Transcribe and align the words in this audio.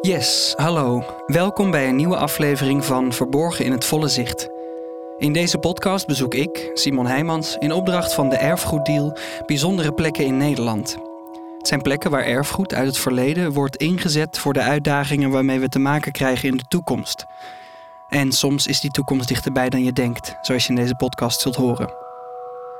Yes, 0.00 0.52
hallo. 0.56 1.04
Welkom 1.26 1.70
bij 1.70 1.88
een 1.88 1.96
nieuwe 1.96 2.16
aflevering 2.16 2.84
van 2.84 3.12
Verborgen 3.12 3.64
in 3.64 3.72
het 3.72 3.84
Volle 3.84 4.08
Zicht. 4.08 4.48
In 5.18 5.32
deze 5.32 5.58
podcast 5.58 6.06
bezoek 6.06 6.34
ik, 6.34 6.70
Simon 6.74 7.06
Heijmans, 7.06 7.56
in 7.58 7.72
opdracht 7.72 8.14
van 8.14 8.28
de 8.28 8.36
Erfgoeddeal 8.36 9.16
bijzondere 9.46 9.92
plekken 9.92 10.24
in 10.24 10.36
Nederland. 10.36 10.96
Het 11.58 11.68
zijn 11.68 11.82
plekken 11.82 12.10
waar 12.10 12.24
erfgoed 12.24 12.74
uit 12.74 12.86
het 12.86 12.98
verleden 12.98 13.52
wordt 13.52 13.76
ingezet 13.76 14.38
voor 14.38 14.52
de 14.52 14.62
uitdagingen 14.62 15.30
waarmee 15.30 15.60
we 15.60 15.68
te 15.68 15.78
maken 15.78 16.12
krijgen 16.12 16.48
in 16.48 16.56
de 16.56 16.68
toekomst. 16.68 17.26
En 18.08 18.32
soms 18.32 18.66
is 18.66 18.80
die 18.80 18.90
toekomst 18.90 19.28
dichterbij 19.28 19.68
dan 19.68 19.84
je 19.84 19.92
denkt, 19.92 20.36
zoals 20.40 20.62
je 20.62 20.68
in 20.68 20.76
deze 20.80 20.94
podcast 20.94 21.40
zult 21.40 21.56
horen. 21.56 21.94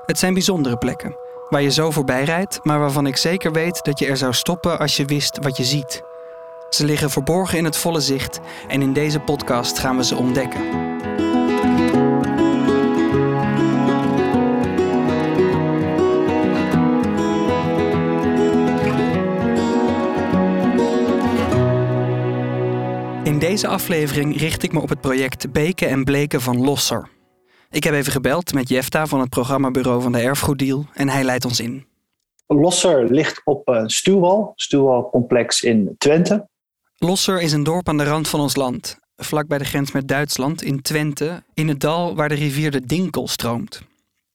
Het 0.06 0.18
zijn 0.18 0.34
bijzondere 0.34 0.76
plekken, 0.76 1.16
waar 1.48 1.62
je 1.62 1.70
zo 1.70 1.90
voorbij 1.90 2.24
rijdt, 2.24 2.60
maar 2.62 2.78
waarvan 2.78 3.06
ik 3.06 3.16
zeker 3.16 3.52
weet 3.52 3.84
dat 3.84 3.98
je 3.98 4.06
er 4.06 4.16
zou 4.16 4.32
stoppen 4.32 4.78
als 4.78 4.96
je 4.96 5.04
wist 5.04 5.38
wat 5.42 5.56
je 5.56 5.64
ziet. 5.64 6.02
Ze 6.70 6.84
liggen 6.84 7.10
verborgen 7.10 7.58
in 7.58 7.64
het 7.64 7.76
volle 7.76 8.00
zicht 8.00 8.40
en 8.68 8.82
in 8.82 8.92
deze 8.92 9.20
podcast 9.20 9.78
gaan 9.78 9.96
we 9.96 10.04
ze 10.04 10.16
ontdekken. 10.16 10.60
In 23.22 23.38
deze 23.38 23.68
aflevering 23.68 24.40
richt 24.40 24.62
ik 24.62 24.72
me 24.72 24.80
op 24.80 24.88
het 24.88 25.00
project 25.00 25.52
Beken 25.52 25.88
en 25.88 26.04
Bleken 26.04 26.40
van 26.40 26.64
Losser. 26.64 27.15
Ik 27.70 27.84
heb 27.84 27.94
even 27.94 28.12
gebeld 28.12 28.54
met 28.54 28.68
Jefta 28.68 29.06
van 29.06 29.20
het 29.20 29.28
programmabureau 29.28 30.02
van 30.02 30.12
de 30.12 30.20
Erfgoeddeal 30.20 30.86
en 30.94 31.08
hij 31.08 31.24
leidt 31.24 31.44
ons 31.44 31.60
in. 31.60 31.86
Losser 32.46 33.10
ligt 33.10 33.40
op 33.44 33.68
een 33.68 33.90
stuwwal, 33.90 34.52
stuwwalcomplex 34.54 35.62
in 35.62 35.94
Twente. 35.98 36.48
Losser 36.96 37.40
is 37.40 37.52
een 37.52 37.62
dorp 37.62 37.88
aan 37.88 37.96
de 37.96 38.04
rand 38.04 38.28
van 38.28 38.40
ons 38.40 38.56
land, 38.56 38.98
vlak 39.16 39.46
bij 39.46 39.58
de 39.58 39.64
grens 39.64 39.92
met 39.92 40.08
Duitsland, 40.08 40.62
in 40.62 40.82
Twente, 40.82 41.42
in 41.54 41.68
het 41.68 41.80
dal 41.80 42.14
waar 42.14 42.28
de 42.28 42.34
rivier 42.34 42.70
de 42.70 42.86
Dinkel 42.86 43.28
stroomt. 43.28 43.82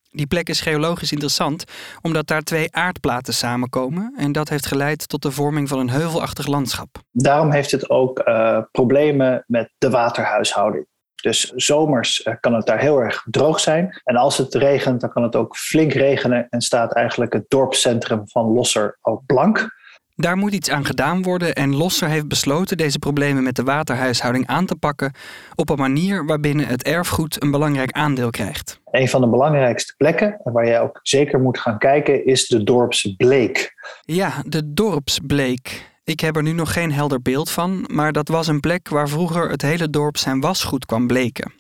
Die 0.10 0.28
plek 0.28 0.50
is 0.50 0.62
geologisch 0.62 1.12
interessant 1.12 1.64
omdat 2.02 2.28
daar 2.28 2.42
twee 2.42 2.76
aardplaten 2.76 3.34
samenkomen 3.34 4.14
en 4.18 4.32
dat 4.32 4.50
heeft 4.50 4.66
geleid 4.66 5.10
tot 5.10 5.22
de 5.22 5.32
vorming 5.32 5.68
van 5.68 5.80
een 5.80 5.90
heuvelachtig 5.90 6.48
landschap. 6.48 6.90
Daarom 7.12 7.52
heeft 7.52 7.72
het 7.72 7.90
ook 7.90 8.22
uh, 8.28 8.60
problemen 8.72 9.44
met 9.48 9.72
de 9.78 9.90
waterhuishouding. 9.90 10.86
Dus 11.22 11.52
zomers 11.56 12.24
eh, 12.24 12.34
kan 12.40 12.54
het 12.54 12.66
daar 12.66 12.80
heel 12.80 13.00
erg 13.00 13.26
droog 13.30 13.60
zijn. 13.60 14.02
En 14.04 14.16
als 14.16 14.38
het 14.38 14.56
regent, 14.56 15.02
dan 15.02 15.10
kan 15.10 15.24
het 15.24 15.36
ook 15.36 15.58
flink 15.58 15.94
regenen 15.94 16.48
en 16.50 16.62
staat 16.62 16.94
eigenlijk 16.94 17.34
het 17.34 17.46
dorpscentrum 17.48 18.22
van 18.26 18.46
Losser 18.46 18.98
ook 19.02 19.26
blank. 19.26 19.80
Daar 20.16 20.38
moet 20.38 20.54
iets 20.54 20.70
aan 20.70 20.86
gedaan 20.86 21.24
worden 21.24 21.56
en 21.56 21.76
Losser 21.76 22.08
heeft 22.08 22.28
besloten 22.28 22.78
deze 22.78 23.00
problemen 23.00 23.44
met 23.44 23.56
de 23.56 23.64
waterhuishouding 23.64 24.48
aan 24.48 24.66
te 24.66 24.76
pakken 24.76 25.14
op 25.56 25.70
een 25.70 25.78
manier 25.78 26.26
waarbinnen 26.26 26.68
het 26.68 26.84
erfgoed 26.84 27.44
een 27.44 27.52
belangrijk 27.52 27.92
aandeel 27.92 28.30
krijgt. 28.30 28.80
Een 28.92 29.08
van 29.08 29.22
de 29.22 29.28
belangrijkste 29.28 29.94
plekken 29.98 30.40
waar 30.44 30.66
jij 30.66 30.82
ook 30.82 31.00
zeker 31.04 31.40
moet 31.40 31.60
gaan 31.60 31.78
kijken 31.78 32.26
is 32.26 32.48
de 32.48 32.64
dorpsbleek. 32.64 33.74
Ja, 34.02 34.44
de 34.46 34.74
dorpsbleek. 34.74 35.91
Ik 36.04 36.20
heb 36.20 36.36
er 36.36 36.44
nu 36.44 36.52
nog 36.52 36.74
geen 36.74 36.92
helder 36.92 37.22
beeld 37.22 37.50
van, 37.50 37.86
maar 37.92 38.12
dat 38.12 38.28
was 38.28 38.48
een 38.48 38.60
plek 38.60 38.90
waar 38.90 39.10
vroeger 39.10 39.50
het 39.50 39.62
hele 39.62 39.90
dorp 39.90 40.18
zijn 40.18 40.40
wasgoed 40.40 40.86
kwam 40.86 41.08
bleken. 41.08 41.54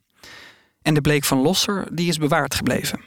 En 0.82 0.94
de 0.94 1.02
bleek 1.02 1.24
van 1.24 1.42
Losser 1.42 1.88
die 1.92 2.08
is 2.08 2.18
bewaard 2.18 2.56
gebleven. 2.56 3.00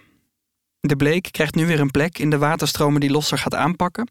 De 0.81 0.97
bleek 0.97 1.29
krijgt 1.31 1.55
nu 1.55 1.67
weer 1.67 1.81
een 1.81 1.91
plek 1.91 2.19
in 2.19 2.31
de 2.31 2.39
waterstromen 2.39 3.01
die 3.01 3.11
Losser 3.11 3.39
gaat 3.39 3.55
aanpakken. 3.55 4.09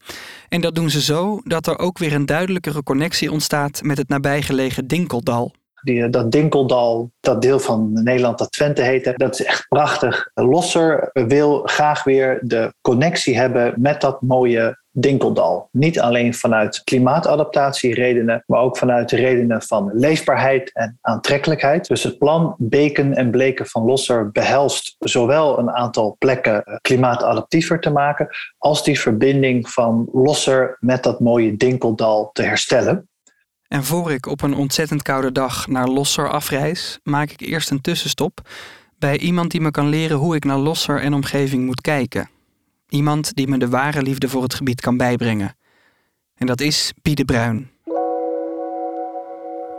En 0.50 0.62
dat 0.62 0.76
doen 0.76 0.90
ze 0.90 1.02
zo 1.02 1.40
dat 1.44 1.68
er 1.68 1.80
ook 1.80 1.98
weer 1.98 2.14
een 2.14 2.26
duidelijkere 2.26 2.84
connectie 2.84 3.32
ontstaat 3.32 3.82
met 3.84 3.98
het 3.98 4.10
nabijgelegen 4.10 4.88
Dinkeldal. 4.88 5.54
Die, 5.82 6.10
dat 6.10 6.32
Dinkeldal, 6.32 7.12
dat 7.20 7.42
deel 7.42 7.60
van 7.60 8.04
Nederland 8.04 8.38
dat 8.38 8.52
Twente 8.52 8.82
heette, 8.82 9.14
dat 9.18 9.40
is 9.40 9.46
echt 9.46 9.68
prachtig. 9.68 10.30
Losser 10.34 11.10
wil 11.14 11.62
graag 11.66 12.04
weer 12.04 12.40
de 12.42 12.74
connectie 12.82 13.38
hebben 13.38 13.74
met 13.78 14.02
dat 14.02 14.22
mooie 14.22 14.83
Dinkeldal. 14.96 15.68
Niet 15.72 16.00
alleen 16.00 16.34
vanuit 16.34 16.84
klimaatadaptatieredenen, 16.84 18.44
maar 18.48 18.62
ook 18.62 18.78
vanuit 18.78 19.10
de 19.10 19.16
redenen 19.16 19.62
van 19.62 19.92
leefbaarheid 19.94 20.74
en 20.74 20.98
aantrekkelijkheid. 21.02 21.88
Dus 21.88 22.04
het 22.04 22.18
plan 22.18 22.56
Beken 22.58 23.14
en 23.16 23.32
Bleken 23.32 23.66
van 23.66 23.86
Losser 23.86 24.32
behelst 24.32 24.96
zowel 25.00 25.60
een 25.60 25.72
aantal 25.72 26.16
plekken 26.20 26.64
eh, 26.64 26.76
klimaatadaptiever 26.82 27.80
te 27.80 27.90
maken, 27.90 28.28
als 28.58 28.84
die 28.84 29.00
verbinding 29.00 29.70
van 29.70 30.10
Losser 30.12 30.78
met 30.80 31.04
dat 31.04 31.20
mooie 31.20 31.58
Dinkeldal 31.58 32.30
te 32.34 32.42
herstellen. 32.42 33.08
En 33.68 33.84
voor 33.84 34.12
ik 34.12 34.26
op 34.26 34.42
een 34.42 34.56
ontzettend 34.56 35.02
koude 35.02 35.32
dag 35.32 35.68
naar 35.68 35.88
Losser 35.88 36.30
afreis, 36.30 37.00
maak 37.04 37.30
ik 37.30 37.42
eerst 37.42 37.72
een 37.72 37.82
tussenstop 37.82 38.42
bij 39.04 39.18
iemand 39.18 39.52
die 39.52 39.62
me 39.62 39.72
kan 39.72 39.88
leren 39.88 40.18
hoe 40.18 40.36
ik 40.36 40.46
naar 40.46 40.58
Losser 40.58 41.02
en 41.02 41.14
omgeving 41.14 41.66
moet 41.66 41.82
kijken. 41.82 42.30
Iemand 42.94 43.36
die 43.36 43.48
me 43.48 43.58
de 43.58 43.70
ware 43.70 44.02
liefde 44.02 44.30
voor 44.30 44.44
het 44.44 44.54
gebied 44.54 44.82
kan 44.82 44.98
bijbrengen. 44.98 45.56
En 46.36 46.46
dat 46.46 46.62
is 46.62 46.94
Pie 47.02 47.16
de 47.16 47.26
Bruin. 47.26 47.72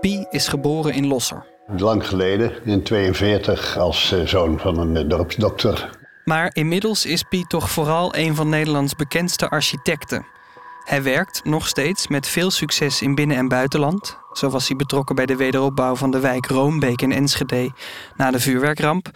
Pie 0.01 0.27
is 0.31 0.49
geboren 0.49 0.95
in 0.95 1.07
Losser. 1.07 1.47
Lang 1.77 2.07
geleden, 2.07 2.53
in 2.65 2.83
42, 2.83 3.79
als 3.79 4.13
eh, 4.13 4.27
zoon 4.27 4.59
van 4.59 4.79
een 4.79 4.97
eh, 4.97 5.09
dorpsdokter. 5.09 5.99
Maar 6.25 6.51
inmiddels 6.53 7.07
is 7.07 7.23
Pie 7.23 7.47
toch 7.47 7.71
vooral 7.71 8.17
een 8.17 8.35
van 8.35 8.49
Nederlands 8.49 8.95
bekendste 8.95 9.49
architecten. 9.49 10.27
Hij 10.85 11.03
werkt 11.03 11.45
nog 11.45 11.69
steeds 11.69 12.09
met 12.09 12.27
veel 12.27 12.51
succes 12.51 13.03
in 13.03 13.15
binnen- 13.15 13.37
en 13.37 13.49
buitenland. 13.49 14.19
Zo 14.33 14.49
was 14.49 14.69
hij 14.69 14.77
betrokken 14.77 15.15
bij 15.15 15.27
de 15.27 15.37
wederopbouw 15.37 15.97
van 15.97 16.11
de 16.11 16.21
wijk 16.21 16.47
Roombeek 16.47 17.03
in 17.03 17.13
Enschede 17.13 17.73
na 18.17 18.31
de 18.31 18.41
vuurwerkramp. 18.41 19.11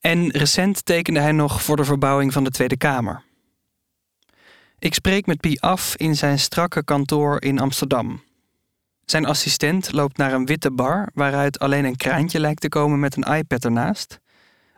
En 0.00 0.30
recent 0.30 0.84
tekende 0.84 1.20
hij 1.20 1.32
nog 1.32 1.62
voor 1.62 1.76
de 1.76 1.84
verbouwing 1.84 2.32
van 2.32 2.44
de 2.44 2.50
Tweede 2.50 2.76
Kamer. 2.76 3.26
Ik 4.80 4.94
spreek 4.94 5.26
met 5.26 5.40
Pie 5.40 5.60
af 5.60 5.96
in 5.96 6.16
zijn 6.16 6.38
strakke 6.38 6.84
kantoor 6.84 7.42
in 7.42 7.58
Amsterdam. 7.58 8.22
Zijn 9.04 9.26
assistent 9.26 9.92
loopt 9.92 10.16
naar 10.16 10.32
een 10.32 10.46
witte 10.46 10.70
bar 10.70 11.08
waaruit 11.14 11.58
alleen 11.58 11.84
een 11.84 11.96
kraantje 11.96 12.40
lijkt 12.40 12.60
te 12.60 12.68
komen 12.68 13.00
met 13.00 13.16
een 13.16 13.34
iPad 13.34 13.64
ernaast. 13.64 14.18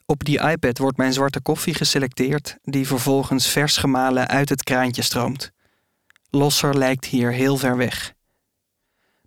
Op 0.06 0.24
die 0.24 0.40
iPad 0.40 0.78
wordt 0.78 0.96
mijn 0.96 1.12
zwarte 1.12 1.40
koffie 1.40 1.74
geselecteerd, 1.74 2.56
die 2.62 2.86
vervolgens 2.86 3.46
vers 3.46 3.76
gemalen 3.76 4.28
uit 4.28 4.48
het 4.48 4.62
kraantje 4.62 5.02
stroomt. 5.02 5.50
Losser 6.30 6.78
lijkt 6.78 7.04
hier 7.04 7.32
heel 7.32 7.56
ver 7.56 7.76
weg. 7.76 8.12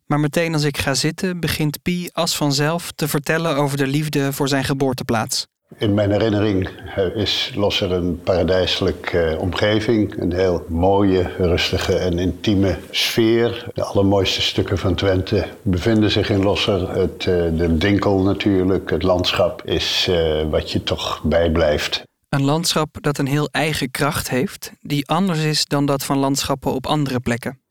Maar 0.06 0.20
meteen 0.20 0.54
als 0.54 0.64
ik 0.64 0.78
ga 0.78 0.94
zitten, 0.94 1.40
begint 1.40 1.82
Pie 1.82 2.14
als 2.14 2.38
vanzelf 2.38 2.92
te 2.92 3.08
vertellen 3.08 3.56
over 3.56 3.78
de 3.78 3.88
liefde 3.88 4.34
voor 4.34 4.48
zijn 4.48 4.64
geboorteplaats. 4.64 5.48
In 5.78 5.94
mijn 5.94 6.12
herinnering 6.12 6.70
eh, 6.96 7.16
is 7.16 7.52
Losser 7.56 7.92
een 7.92 8.20
paradijselijke 8.24 9.20
eh, 9.20 9.40
omgeving. 9.40 10.22
Een 10.22 10.34
heel 10.34 10.66
mooie, 10.68 11.32
rustige 11.38 11.96
en 11.96 12.20
intieme 12.20 12.78
sfeer. 12.90 13.72
De 13.74 13.84
allermooiste 13.84 14.42
stukken 14.42 14.78
van 14.78 14.96
Twente 14.96 15.46
bevinden 15.62 16.12
zich 16.12 16.30
in 16.30 16.44
Losser. 16.44 16.90
Het, 16.90 17.26
uh, 17.26 17.58
de 17.58 17.78
Dinkel 17.78 18.22
natuurlijk, 18.22 18.90
het 18.90 19.04
landschap 19.04 19.62
is 19.66 20.10
wat 20.50 20.72
je 20.72 20.84
toch 20.84 21.22
bijblijft. 21.24 22.04
Een 22.30 22.44
landschap 22.44 22.98
dat 23.02 23.18
een 23.18 23.28
heel 23.28 23.50
eigen 23.52 23.92
kracht 23.92 24.30
heeft, 24.30 24.72
die 24.82 25.08
anders 25.08 25.44
is 25.44 25.66
dan 25.66 25.86
dat 25.86 26.04
van 26.04 26.18
landschappen 26.18 26.74
op 26.74 26.86
andere 26.86 27.20
plekken. 27.20 27.63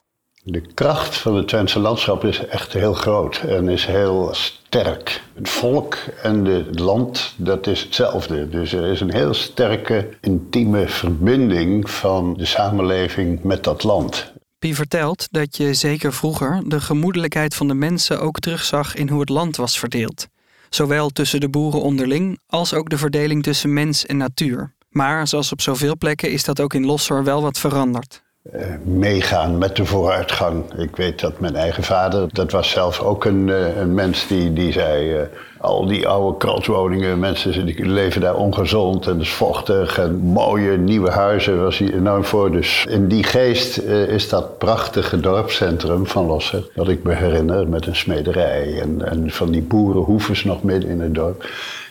De 0.44 0.60
kracht 0.74 1.16
van 1.16 1.36
het 1.36 1.48
Twentse 1.48 1.78
landschap 1.78 2.24
is 2.24 2.46
echt 2.46 2.72
heel 2.72 2.92
groot 2.94 3.36
en 3.36 3.68
is 3.68 3.86
heel 3.86 4.28
sterk. 4.32 5.22
Het 5.34 5.48
volk 5.48 5.96
en 6.22 6.44
het 6.44 6.78
land, 6.78 7.34
dat 7.36 7.66
is 7.66 7.80
hetzelfde. 7.80 8.48
Dus 8.48 8.72
er 8.72 8.86
is 8.86 9.00
een 9.00 9.12
heel 9.12 9.34
sterke, 9.34 10.08
intieme 10.20 10.88
verbinding 10.88 11.90
van 11.90 12.34
de 12.34 12.44
samenleving 12.44 13.42
met 13.42 13.64
dat 13.64 13.82
land. 13.82 14.32
Pie 14.58 14.74
vertelt 14.74 15.28
dat 15.30 15.56
je 15.56 15.74
zeker 15.74 16.12
vroeger 16.12 16.62
de 16.66 16.80
gemoedelijkheid 16.80 17.54
van 17.54 17.68
de 17.68 17.74
mensen 17.74 18.20
ook 18.20 18.38
terugzag 18.38 18.94
in 18.94 19.08
hoe 19.08 19.20
het 19.20 19.28
land 19.28 19.56
was 19.56 19.78
verdeeld. 19.78 20.26
Zowel 20.70 21.10
tussen 21.10 21.40
de 21.40 21.48
boeren 21.48 21.82
onderling 21.82 22.38
als 22.46 22.74
ook 22.74 22.90
de 22.90 22.98
verdeling 22.98 23.42
tussen 23.42 23.72
mens 23.72 24.06
en 24.06 24.16
natuur. 24.16 24.74
Maar 24.88 25.28
zoals 25.28 25.52
op 25.52 25.60
zoveel 25.60 25.96
plekken 25.96 26.30
is 26.30 26.44
dat 26.44 26.60
ook 26.60 26.74
in 26.74 26.86
Losser 26.86 27.24
wel 27.24 27.42
wat 27.42 27.58
veranderd. 27.58 28.21
Uh, 28.42 28.66
meegaan 28.84 29.58
met 29.58 29.76
de 29.76 29.84
vooruitgang. 29.84 30.72
Ik 30.78 30.96
weet 30.96 31.20
dat 31.20 31.40
mijn 31.40 31.56
eigen 31.56 31.82
vader, 31.82 32.28
dat 32.32 32.50
was 32.50 32.70
zelf 32.70 33.00
ook 33.00 33.24
een, 33.24 33.48
uh, 33.48 33.76
een 33.76 33.94
mens 33.94 34.26
die, 34.26 34.52
die 34.52 34.72
zei... 34.72 35.14
Uh, 35.14 35.22
al 35.60 35.86
die 35.86 36.08
oude 36.08 36.38
kranswoningen, 36.38 37.18
mensen 37.18 37.66
die 37.66 37.86
leven 37.86 38.20
daar 38.20 38.34
ongezond 38.34 39.06
en 39.06 39.20
is 39.20 39.32
vochtig... 39.32 39.98
en 39.98 40.16
mooie 40.16 40.76
nieuwe 40.76 41.10
huizen 41.10 41.62
was 41.62 41.78
hij 41.78 41.92
enorm 41.92 42.24
voor. 42.24 42.52
Dus 42.52 42.84
in 42.88 43.08
die 43.08 43.24
geest 43.24 43.78
is 44.08 44.28
dat 44.28 44.58
prachtige 44.58 45.20
dorpscentrum 45.20 46.06
van 46.06 46.26
Losser... 46.26 46.70
dat 46.74 46.88
ik 46.88 47.02
me 47.02 47.14
herinner 47.14 47.68
met 47.68 47.86
een 47.86 47.96
smederij 47.96 48.80
en, 48.80 49.10
en 49.10 49.30
van 49.30 49.50
die 49.50 49.62
boerenhoeves 49.62 50.44
nog 50.44 50.62
midden 50.62 50.90
in 50.90 51.00
het 51.00 51.14
dorp. 51.14 51.48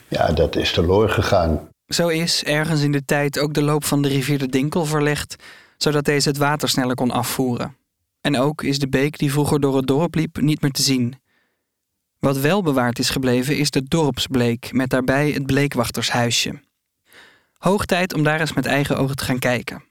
Ja, 0.07 0.27
dat 0.27 0.55
is 0.55 0.71
teloor 0.71 1.09
gegaan. 1.09 1.69
Zo 1.87 2.07
is 2.07 2.43
ergens 2.43 2.81
in 2.81 2.91
de 2.91 3.05
tijd 3.05 3.39
ook 3.39 3.53
de 3.53 3.63
loop 3.63 3.83
van 3.83 4.01
de 4.01 4.07
rivier 4.07 4.37
de 4.37 4.49
Dinkel 4.49 4.85
verlegd 4.85 5.35
zodat 5.83 6.05
deze 6.05 6.29
het 6.29 6.37
water 6.37 6.69
sneller 6.69 6.95
kon 6.95 7.11
afvoeren. 7.11 7.75
En 8.21 8.37
ook 8.37 8.63
is 8.63 8.79
de 8.79 8.89
beek 8.89 9.17
die 9.17 9.31
vroeger 9.31 9.59
door 9.59 9.75
het 9.75 9.87
dorp 9.87 10.15
liep 10.15 10.41
niet 10.41 10.61
meer 10.61 10.71
te 10.71 10.81
zien. 10.81 11.15
Wat 12.19 12.37
wel 12.37 12.63
bewaard 12.63 12.99
is 12.99 13.09
gebleven 13.09 13.57
is 13.57 13.69
de 13.69 13.83
dorpsbleek 13.83 14.73
met 14.73 14.89
daarbij 14.89 15.31
het 15.31 15.45
bleekwachtershuisje. 15.45 16.59
Hoog 17.57 17.85
tijd 17.85 18.13
om 18.13 18.23
daar 18.23 18.39
eens 18.39 18.53
met 18.53 18.65
eigen 18.65 18.97
ogen 18.97 19.15
te 19.15 19.23
gaan 19.23 19.39
kijken. 19.39 19.83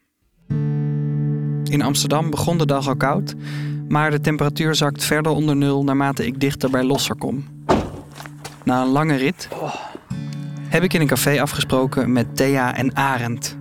In 1.65 1.83
Amsterdam 1.83 2.31
begon 2.31 2.59
de 2.59 2.67
dag 2.67 2.89
al 2.89 2.97
koud, 2.97 3.35
maar 3.89 4.11
de 4.11 4.21
temperatuur 4.21 4.75
zakt 4.75 5.05
verder 5.05 5.33
onder 5.33 5.57
nul 5.57 5.85
naarmate 5.85 6.27
ik 6.27 6.41
dichter 6.41 6.71
bij 6.71 6.83
Losser 6.83 7.17
kom. 7.17 7.65
Na 8.65 8.83
een 8.83 8.89
lange 8.89 9.15
rit 9.15 9.49
heb 10.69 10.83
ik 10.83 10.93
in 10.93 11.01
een 11.01 11.07
café 11.07 11.41
afgesproken 11.41 12.13
met 12.13 12.37
Thea 12.37 12.77
en 12.77 12.97
Arend. 12.97 13.60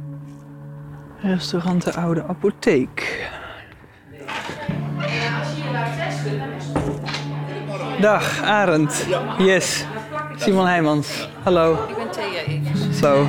Restaurant 1.22 1.84
De 1.84 1.94
Oude 1.94 2.24
Apotheek. 2.24 3.30
Dag, 8.02 8.44
Arend. 8.44 9.08
Yes. 9.38 9.86
Simon 10.36 10.66
Heijmans. 10.66 11.30
Hallo. 11.44 11.74
Ik 11.74 11.96
ben 11.96 12.12
Thea 12.12 12.42
Evers. 12.48 13.00
Hallo. 13.02 13.28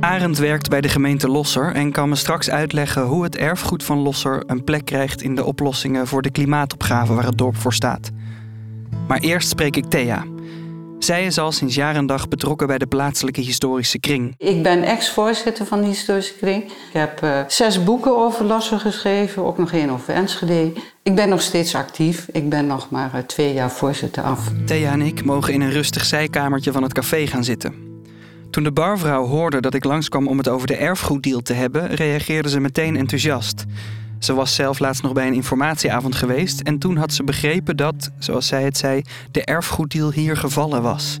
Arend 0.00 0.38
werkt 0.38 0.68
bij 0.68 0.80
de 0.80 0.88
gemeente 0.88 1.28
Losser 1.28 1.74
en 1.74 1.92
kan 1.92 2.08
me 2.08 2.14
straks 2.14 2.50
uitleggen 2.50 3.02
hoe 3.02 3.22
het 3.22 3.36
erfgoed 3.36 3.84
van 3.84 3.98
Losser 3.98 4.42
een 4.46 4.64
plek 4.64 4.84
krijgt 4.84 5.22
in 5.22 5.34
de 5.34 5.44
oplossingen 5.44 6.06
voor 6.06 6.22
de 6.22 6.30
klimaatopgave 6.30 7.14
waar 7.14 7.24
het 7.24 7.38
dorp 7.38 7.56
voor 7.56 7.72
staat. 7.72 8.10
Maar 9.08 9.18
eerst 9.18 9.48
spreek 9.48 9.76
ik 9.76 9.84
Thea. 9.84 10.24
Zij 11.08 11.26
is 11.26 11.38
al 11.38 11.52
sinds 11.52 11.74
jaar 11.74 11.96
en 11.96 12.06
dag 12.06 12.28
betrokken 12.28 12.66
bij 12.66 12.78
de 12.78 12.86
plaatselijke 12.86 13.40
historische 13.40 13.98
kring. 13.98 14.34
Ik 14.38 14.62
ben 14.62 14.82
ex-voorzitter 14.82 15.66
van 15.66 15.80
de 15.80 15.86
historische 15.86 16.34
kring. 16.34 16.64
Ik 16.64 16.72
heb 16.92 17.22
uh, 17.22 17.40
zes 17.46 17.84
boeken 17.84 18.16
over 18.16 18.44
Losser 18.44 18.80
geschreven, 18.80 19.44
ook 19.44 19.58
nog 19.58 19.72
één 19.72 19.90
over 19.90 20.14
Enschede. 20.14 20.72
Ik 21.02 21.14
ben 21.14 21.28
nog 21.28 21.40
steeds 21.40 21.74
actief. 21.74 22.26
Ik 22.32 22.48
ben 22.48 22.66
nog 22.66 22.90
maar 22.90 23.10
uh, 23.14 23.20
twee 23.20 23.52
jaar 23.52 23.70
voorzitter 23.70 24.22
af. 24.22 24.50
Thea 24.66 24.92
en 24.92 25.00
ik 25.00 25.24
mogen 25.24 25.52
in 25.52 25.60
een 25.60 25.70
rustig 25.70 26.04
zijkamertje 26.04 26.72
van 26.72 26.82
het 26.82 26.92
café 26.92 27.26
gaan 27.26 27.44
zitten. 27.44 27.74
Toen 28.50 28.62
de 28.62 28.72
barvrouw 28.72 29.26
hoorde 29.26 29.60
dat 29.60 29.74
ik 29.74 29.84
langskwam 29.84 30.28
om 30.28 30.38
het 30.38 30.48
over 30.48 30.66
de 30.66 30.76
erfgoeddeal 30.76 31.40
te 31.40 31.52
hebben, 31.52 31.94
reageerde 31.94 32.48
ze 32.48 32.60
meteen 32.60 32.96
enthousiast. 32.96 33.64
Ze 34.18 34.34
was 34.34 34.54
zelf 34.54 34.78
laatst 34.78 35.02
nog 35.02 35.12
bij 35.12 35.26
een 35.26 35.34
informatieavond 35.34 36.14
geweest 36.14 36.60
en 36.60 36.78
toen 36.78 36.96
had 36.96 37.12
ze 37.12 37.24
begrepen 37.24 37.76
dat, 37.76 38.10
zoals 38.18 38.46
zij 38.46 38.62
het 38.62 38.76
zei, 38.76 39.02
de 39.30 39.44
erfgoeddeal 39.44 40.12
hier 40.12 40.36
gevallen 40.36 40.82
was. 40.82 41.18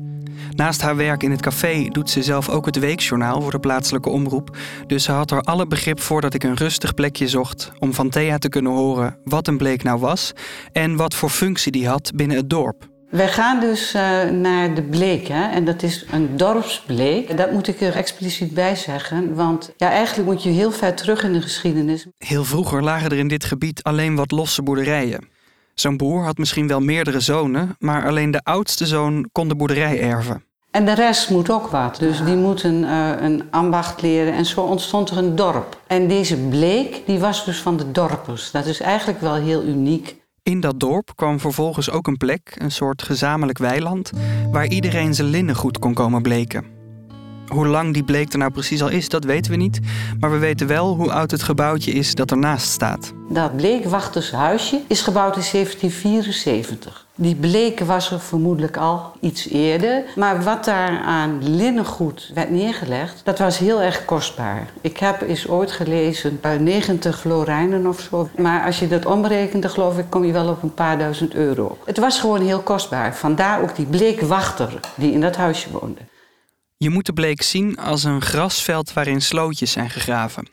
Naast 0.50 0.80
haar 0.80 0.96
werk 0.96 1.22
in 1.22 1.30
het 1.30 1.40
café 1.40 1.88
doet 1.88 2.10
ze 2.10 2.22
zelf 2.22 2.48
ook 2.48 2.66
het 2.66 2.78
weekjournaal 2.78 3.42
voor 3.42 3.50
de 3.50 3.58
plaatselijke 3.58 4.08
omroep. 4.08 4.56
Dus 4.86 5.04
ze 5.04 5.12
had 5.12 5.30
er 5.30 5.40
alle 5.40 5.66
begrip 5.66 6.00
voor 6.00 6.20
dat 6.20 6.34
ik 6.34 6.44
een 6.44 6.56
rustig 6.56 6.94
plekje 6.94 7.28
zocht 7.28 7.72
om 7.78 7.94
van 7.94 8.08
Thea 8.08 8.38
te 8.38 8.48
kunnen 8.48 8.72
horen 8.72 9.18
wat 9.24 9.46
een 9.46 9.56
bleek 9.56 9.82
nou 9.82 10.00
was 10.00 10.32
en 10.72 10.96
wat 10.96 11.14
voor 11.14 11.30
functie 11.30 11.72
die 11.72 11.88
had 11.88 12.12
binnen 12.14 12.36
het 12.36 12.50
dorp. 12.50 12.97
Wij 13.10 13.28
gaan 13.28 13.60
dus 13.60 13.94
uh, 13.94 14.24
naar 14.24 14.74
de 14.74 14.82
bleek, 14.82 15.28
hè? 15.28 15.48
en 15.48 15.64
dat 15.64 15.82
is 15.82 16.04
een 16.10 16.36
dorpsbleek. 16.36 17.36
Dat 17.36 17.52
moet 17.52 17.68
ik 17.68 17.80
er 17.80 17.96
expliciet 17.96 18.54
bij 18.54 18.76
zeggen, 18.76 19.34
want 19.34 19.72
ja, 19.76 19.90
eigenlijk 19.90 20.28
moet 20.28 20.42
je 20.42 20.50
heel 20.50 20.70
ver 20.70 20.94
terug 20.94 21.22
in 21.22 21.32
de 21.32 21.42
geschiedenis. 21.42 22.06
Heel 22.18 22.44
vroeger 22.44 22.82
lagen 22.82 23.10
er 23.10 23.18
in 23.18 23.28
dit 23.28 23.44
gebied 23.44 23.82
alleen 23.82 24.16
wat 24.16 24.30
losse 24.30 24.62
boerderijen. 24.62 25.28
Zo'n 25.74 25.96
boer 25.96 26.24
had 26.24 26.38
misschien 26.38 26.68
wel 26.68 26.80
meerdere 26.80 27.20
zonen, 27.20 27.76
maar 27.78 28.06
alleen 28.06 28.30
de 28.30 28.44
oudste 28.44 28.86
zoon 28.86 29.28
kon 29.32 29.48
de 29.48 29.56
boerderij 29.56 30.00
erven. 30.00 30.42
En 30.70 30.84
de 30.84 30.94
rest 30.94 31.30
moet 31.30 31.50
ook 31.50 31.66
wat, 31.66 31.96
dus 31.98 32.24
die 32.24 32.36
moeten 32.36 32.82
uh, 32.82 33.10
een 33.20 33.42
ambacht 33.50 34.02
leren 34.02 34.32
en 34.32 34.44
zo 34.46 34.60
ontstond 34.60 35.10
er 35.10 35.18
een 35.18 35.36
dorp. 35.36 35.80
En 35.86 36.08
deze 36.08 36.36
bleek, 36.36 37.02
die 37.06 37.18
was 37.18 37.44
dus 37.44 37.58
van 37.58 37.76
de 37.76 37.90
dorpers. 37.90 38.50
Dat 38.50 38.66
is 38.66 38.80
eigenlijk 38.80 39.20
wel 39.20 39.34
heel 39.34 39.64
uniek. 39.64 40.16
In 40.48 40.60
dat 40.60 40.80
dorp 40.80 41.12
kwam 41.14 41.40
vervolgens 41.40 41.90
ook 41.90 42.06
een 42.06 42.16
plek, 42.16 42.54
een 42.58 42.70
soort 42.70 43.02
gezamenlijk 43.02 43.58
weiland, 43.58 44.10
waar 44.50 44.66
iedereen 44.66 45.14
zijn 45.14 45.28
linnengoed 45.28 45.78
kon 45.78 45.94
komen 45.94 46.22
bleken. 46.22 46.64
Hoe 47.46 47.66
lang 47.66 47.94
die 47.94 48.04
bleek 48.04 48.32
er 48.32 48.38
nou 48.38 48.50
precies 48.50 48.82
al 48.82 48.88
is, 48.88 49.08
dat 49.08 49.24
weten 49.24 49.50
we 49.50 49.56
niet. 49.56 49.80
Maar 50.20 50.30
we 50.30 50.38
weten 50.38 50.66
wel 50.66 50.94
hoe 50.94 51.12
oud 51.12 51.30
het 51.30 51.42
gebouwtje 51.42 51.92
is 51.92 52.14
dat 52.14 52.30
ernaast 52.30 52.70
staat. 52.70 53.12
Dat 53.28 53.56
bleekwachtershuisje 53.56 54.80
is 54.86 55.00
gebouwd 55.00 55.36
in 55.36 55.42
1774. 55.52 57.06
Die 57.20 57.34
bleek 57.34 57.80
was 57.80 58.10
er 58.10 58.20
vermoedelijk 58.20 58.76
al 58.76 59.12
iets 59.20 59.48
eerder. 59.48 60.04
Maar 60.16 60.42
wat 60.42 60.64
daar 60.64 60.98
aan 61.00 61.56
linnengoed 61.56 62.30
werd 62.34 62.50
neergelegd, 62.50 63.20
dat 63.24 63.38
was 63.38 63.58
heel 63.58 63.82
erg 63.82 64.04
kostbaar. 64.04 64.70
Ik 64.80 64.98
heb 64.98 65.20
eens 65.20 65.48
ooit 65.48 65.72
gelezen, 65.72 66.40
bij 66.40 66.58
90 66.58 67.20
florijnen 67.20 67.86
of 67.86 68.00
zo. 68.00 68.28
Maar 68.36 68.64
als 68.64 68.78
je 68.78 68.88
dat 68.88 69.06
omrekent, 69.06 69.66
geloof 69.66 69.98
ik, 69.98 70.04
kom 70.08 70.24
je 70.24 70.32
wel 70.32 70.48
op 70.48 70.62
een 70.62 70.74
paar 70.74 70.98
duizend 70.98 71.34
euro. 71.34 71.78
Het 71.84 71.98
was 71.98 72.20
gewoon 72.20 72.40
heel 72.40 72.60
kostbaar. 72.60 73.16
Vandaar 73.16 73.62
ook 73.62 73.76
die 73.76 73.86
bleekwachter 73.86 74.80
die 74.94 75.12
in 75.12 75.20
dat 75.20 75.36
huisje 75.36 75.70
woonde. 75.70 76.00
Je 76.76 76.90
moet 76.90 77.06
de 77.06 77.12
bleek 77.12 77.42
zien 77.42 77.78
als 77.78 78.04
een 78.04 78.22
grasveld 78.22 78.92
waarin 78.92 79.20
slootjes 79.20 79.72
zijn 79.72 79.90
gegraven. 79.90 80.48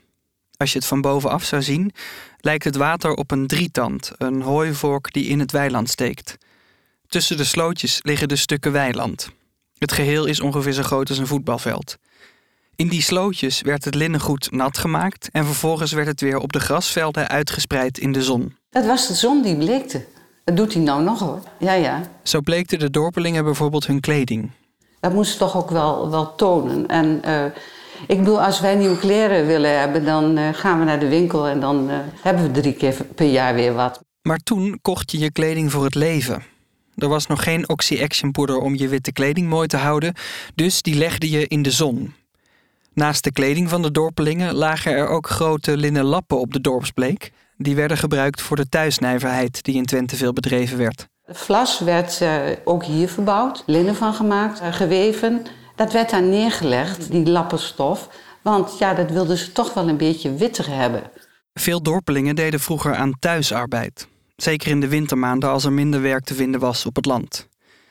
Als 0.57 0.71
je 0.71 0.77
het 0.77 0.88
van 0.88 1.01
bovenaf 1.01 1.44
zou 1.44 1.62
zien, 1.62 1.91
lijkt 2.39 2.63
het 2.63 2.75
water 2.75 3.13
op 3.13 3.31
een 3.31 3.47
drietand, 3.47 4.12
een 4.17 4.41
hooivork 4.41 5.13
die 5.13 5.25
in 5.25 5.39
het 5.39 5.51
weiland 5.51 5.89
steekt. 5.89 6.38
Tussen 7.07 7.37
de 7.37 7.43
slootjes 7.43 7.99
liggen 8.03 8.27
de 8.27 8.35
stukken 8.35 8.71
weiland. 8.71 9.29
Het 9.77 9.91
geheel 9.91 10.25
is 10.25 10.39
ongeveer 10.39 10.71
zo 10.71 10.83
groot 10.83 11.09
als 11.09 11.17
een 11.17 11.27
voetbalveld. 11.27 11.97
In 12.75 12.87
die 12.87 13.01
slootjes 13.01 13.61
werd 13.61 13.85
het 13.85 13.95
linnengoed 13.95 14.51
nat 14.51 14.77
gemaakt 14.77 15.29
en 15.31 15.45
vervolgens 15.45 15.91
werd 15.91 16.07
het 16.07 16.21
weer 16.21 16.37
op 16.37 16.53
de 16.53 16.59
grasvelden 16.59 17.27
uitgespreid 17.27 17.97
in 17.97 18.11
de 18.11 18.23
zon. 18.23 18.57
Dat 18.69 18.85
was 18.85 19.07
de 19.07 19.13
zon 19.13 19.41
die 19.41 19.57
bleekte. 19.57 20.05
Dat 20.43 20.57
doet 20.57 20.73
hij 20.73 20.81
nou 20.81 21.03
nog 21.03 21.19
hoor. 21.19 21.41
Ja, 21.59 21.73
ja. 21.73 22.01
Zo 22.23 22.41
bleekten 22.41 22.79
de 22.79 22.89
dorpelingen 22.89 23.43
bijvoorbeeld 23.43 23.87
hun 23.87 23.99
kleding. 23.99 24.51
Dat 24.99 25.13
moest 25.13 25.31
ze 25.31 25.37
toch 25.37 25.57
ook 25.57 25.69
wel, 25.69 26.09
wel 26.09 26.35
tonen. 26.35 26.87
En 26.87 27.21
uh, 27.25 27.45
ik 28.07 28.17
bedoel, 28.17 28.41
als 28.41 28.59
wij 28.59 28.75
nieuwe 28.75 28.97
kleren 28.97 29.45
willen 29.45 29.79
hebben, 29.79 30.05
dan 30.05 30.37
uh, 30.37 30.49
gaan 30.53 30.79
we 30.79 30.85
naar 30.85 30.99
de 30.99 31.07
winkel 31.07 31.47
en 31.47 31.59
dan 31.59 31.89
uh, 31.89 31.95
hebben 32.21 32.43
we 32.43 32.61
drie 32.61 32.73
keer 32.73 32.95
per 33.15 33.27
jaar 33.27 33.53
weer 33.53 33.73
wat. 33.73 33.99
Maar 34.21 34.39
toen 34.39 34.79
kocht 34.81 35.11
je 35.11 35.17
je 35.17 35.31
kleding 35.31 35.71
voor 35.71 35.83
het 35.83 35.95
leven. 35.95 36.43
Er 36.97 37.07
was 37.07 37.27
nog 37.27 37.44
geen 37.44 37.69
Oxy-Action 37.69 38.31
poeder 38.31 38.57
om 38.57 38.75
je 38.75 38.88
witte 38.88 39.12
kleding 39.12 39.50
mooi 39.50 39.68
te 39.68 39.77
houden, 39.77 40.13
dus 40.56 40.81
die 40.81 40.95
legde 40.95 41.30
je 41.30 41.47
in 41.47 41.62
de 41.62 41.71
zon. 41.71 42.13
Naast 42.94 43.24
de 43.24 43.31
kleding 43.31 43.69
van 43.69 43.81
de 43.81 43.92
dorpelingen 43.92 44.53
lagen 44.53 44.92
er 44.92 45.07
ook 45.07 45.30
grote 45.30 45.77
linnen 45.77 46.03
lappen 46.03 46.39
op 46.39 46.53
de 46.53 46.62
dorpsbleek. 46.62 47.31
Die 47.57 47.75
werden 47.75 47.97
gebruikt 47.97 48.42
voor 48.42 48.56
de 48.56 48.69
thuisnijverheid 48.69 49.63
die 49.63 49.75
in 49.75 49.86
Twente 49.86 50.15
veel 50.15 50.33
bedreven 50.33 50.77
werd. 50.77 51.08
De 51.25 51.34
vlas 51.34 51.79
werd 51.79 52.22
uh, 52.22 52.39
ook 52.63 52.84
hier 52.84 53.10
verbouwd, 53.10 53.63
linnen 53.65 53.96
van 53.96 54.13
gemaakt, 54.13 54.62
uh, 54.62 54.74
geweven. 54.74 55.46
Dat 55.75 55.93
werd 55.93 56.10
daar 56.10 56.24
neergelegd, 56.24 57.12
die 57.12 57.25
lappenstof. 57.25 58.10
Want 58.41 58.77
ja, 58.77 58.93
dat 58.93 59.12
wilden 59.12 59.38
ze 59.38 59.51
toch 59.51 59.74
wel 59.74 59.89
een 59.89 59.98
beetje 59.98 60.34
witter 60.34 60.69
hebben. 60.69 61.03
Veel 61.53 61.81
dorpelingen 61.81 62.36
deden 62.36 62.60
vroeger 62.60 62.96
aan 62.96 63.13
thuisarbeid. 63.19 64.08
Zeker 64.36 64.70
in 64.70 64.80
de 64.80 64.88
wintermaanden 64.88 65.50
als 65.50 65.65
er 65.65 65.74
minder 65.74 66.01
werk 66.01 66.24
te 66.24 66.34
vinden 66.34 66.60
was 66.60 66.86
op 66.86 66.96
het 66.96 67.06
land. 67.06 67.48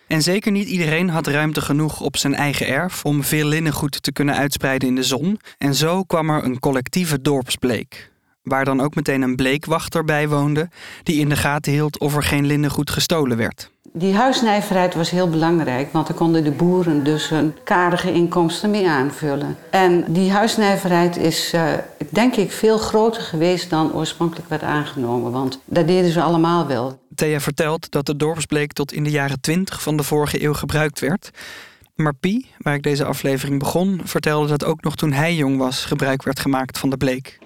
En 0.07 0.23
zeker 0.23 0.53
niet 0.53 0.69
iedereen 0.69 1.09
had 1.09 1.27
ruimte 1.27 1.61
genoeg 1.61 2.01
op 2.01 2.17
zijn 2.17 2.35
eigen 2.35 2.67
erf 2.67 3.05
om 3.05 3.23
veel 3.23 3.47
linnengoed 3.47 4.03
te 4.03 4.13
kunnen 4.13 4.35
uitspreiden 4.35 4.89
in 4.89 4.95
de 4.95 5.03
zon. 5.03 5.41
En 5.59 5.75
zo 5.75 6.03
kwam 6.03 6.31
er 6.31 6.45
een 6.45 6.59
collectieve 6.59 7.21
dorpsbleek. 7.21 8.13
Waar 8.43 8.65
dan 8.65 8.81
ook 8.81 8.95
meteen 8.95 9.23
een 9.23 9.37
bleekwachter 9.37 10.05
bij 10.05 10.29
woonde, 10.29 10.69
die 11.03 11.21
in 11.21 11.29
de 11.29 11.37
gaten 11.37 11.73
hield 11.73 11.99
of 11.99 12.17
er 12.17 12.23
geen 12.23 12.47
linnengoed 12.47 12.91
gestolen 12.91 13.37
werd. 13.37 13.71
Die 13.93 14.15
huisnijverheid 14.15 14.95
was 14.95 15.11
heel 15.11 15.29
belangrijk, 15.29 15.93
want 15.93 16.07
daar 16.07 16.17
konden 16.17 16.45
de 16.45 16.51
boeren 16.51 17.05
dus 17.05 17.29
hun 17.29 17.55
karige 17.65 18.13
inkomsten 18.13 18.71
mee 18.71 18.89
aanvullen. 18.89 19.57
En 19.71 20.05
die 20.09 20.31
huisnijverheid 20.31 21.17
is, 21.17 21.53
uh, 21.55 21.73
denk 22.14 22.37
ik, 22.37 22.52
veel 22.52 22.78
groter 22.78 23.23
geweest 23.23 23.71
dan 23.71 23.92
oorspronkelijk 23.92 24.49
werd 24.49 24.62
aangenomen, 24.62 25.33
want 25.33 25.61
dat 25.64 25.87
deden 25.87 26.11
ze 26.11 26.23
allemaal 26.23 26.66
wel. 26.66 27.02
Thea 27.14 27.40
vertelt 27.40 27.90
dat 27.90 28.06
de 28.06 28.16
dorpsbleek 28.16 28.73
tot 28.73 28.92
in 28.92 29.04
de 29.04 29.11
jaren 29.11 29.40
20 29.40 29.83
van 29.83 29.97
de 29.97 30.02
vorige 30.02 30.42
eeuw 30.42 30.54
gebruikt 30.54 31.00
werd. 31.00 31.30
Maar 31.94 32.14
Pie, 32.14 32.50
waar 32.59 32.75
ik 32.75 32.83
deze 32.83 33.04
aflevering 33.04 33.59
begon, 33.59 34.00
vertelde 34.04 34.49
dat 34.49 34.64
ook 34.64 34.83
nog 34.83 34.97
toen 34.97 35.12
hij 35.12 35.35
jong 35.35 35.59
was 35.59 35.85
gebruik 35.85 36.23
werd 36.23 36.40
gemaakt 36.40 36.78
van 36.78 36.90
de 36.90 36.97
bleek. 36.97 37.38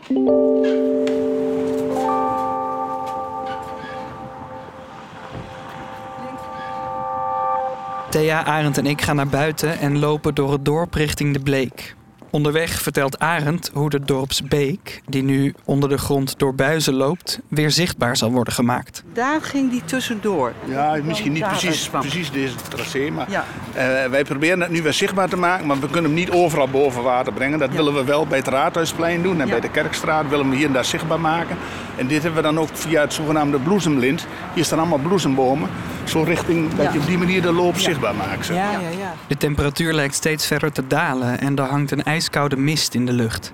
Thea, 8.10 8.44
Arend 8.44 8.78
en 8.78 8.86
ik 8.86 9.02
gaan 9.02 9.16
naar 9.16 9.28
buiten 9.28 9.78
en 9.78 9.98
lopen 9.98 10.34
door 10.34 10.52
het 10.52 10.64
dorp 10.64 10.94
richting 10.94 11.32
de 11.32 11.40
Bleek. 11.40 11.96
Onderweg 12.30 12.82
vertelt 12.82 13.18
Arend 13.18 13.70
hoe 13.74 13.90
de 13.90 14.00
dorpsbeek, 14.00 15.02
die 15.06 15.22
nu 15.22 15.54
onder 15.64 15.88
de 15.88 15.98
grond 15.98 16.38
door 16.38 16.54
buizen 16.54 16.94
loopt, 16.94 17.40
weer 17.48 17.70
zichtbaar 17.70 18.16
zal 18.16 18.30
worden 18.32 18.52
gemaakt. 18.52 19.02
Daar 19.12 19.42
ging 19.42 19.70
die 19.70 19.82
tussendoor. 19.84 20.52
Ja, 20.64 20.96
misschien 21.04 21.32
niet 21.32 21.46
precies, 21.48 21.88
precies 21.88 22.30
deze 22.30 22.54
tracé, 22.68 23.10
maar 23.10 23.30
Ja. 23.30 23.44
Eh, 23.72 24.10
wij 24.10 24.24
proberen 24.24 24.60
het 24.60 24.70
nu 24.70 24.82
weer 24.82 24.92
zichtbaar 24.92 25.28
te 25.28 25.36
maken, 25.36 25.66
maar 25.66 25.80
we 25.80 25.86
kunnen 25.86 26.04
hem 26.10 26.14
niet 26.20 26.30
overal 26.30 26.68
boven 26.68 27.02
water 27.02 27.32
brengen. 27.32 27.58
Dat 27.58 27.70
willen 27.70 27.94
we 27.94 28.04
wel 28.04 28.26
bij 28.26 28.38
het 28.38 28.48
Raadhuisplein 28.48 29.22
doen 29.22 29.40
en 29.40 29.48
bij 29.48 29.60
de 29.60 29.70
Kerkstraat 29.70 30.28
willen 30.28 30.50
we 30.50 30.56
hier 30.56 30.66
en 30.66 30.72
daar 30.72 30.84
zichtbaar 30.84 31.20
maken. 31.20 31.56
En 31.96 32.06
dit 32.06 32.22
hebben 32.22 32.42
we 32.42 32.48
dan 32.48 32.58
ook 32.58 32.68
via 32.72 33.00
het 33.00 33.12
zogenaamde 33.12 33.58
bloesemlint. 33.58 34.26
Hier 34.54 34.64
staan 34.64 34.78
allemaal 34.78 34.98
bloesembomen. 34.98 35.68
Zo 36.08 36.22
richting 36.22 36.74
dat 36.74 36.92
je 36.92 36.98
op 36.98 37.06
die 37.06 37.18
manier 37.18 37.42
de 37.42 37.52
loop 37.52 37.78
zichtbaar 37.78 38.14
maakt. 38.14 38.46
zeg. 38.46 38.56
Ja, 38.56 38.70
ja, 38.72 38.78
ja. 38.98 39.14
De 39.28 39.36
temperatuur 39.36 39.92
lijkt 39.92 40.14
steeds 40.14 40.46
verder 40.46 40.72
te 40.72 40.86
dalen 40.86 41.40
en 41.40 41.56
er 41.56 41.64
hangt 41.64 41.90
een 41.90 42.02
ijskoude 42.02 42.56
mist 42.56 42.94
in 42.94 43.06
de 43.06 43.12
lucht. 43.12 43.52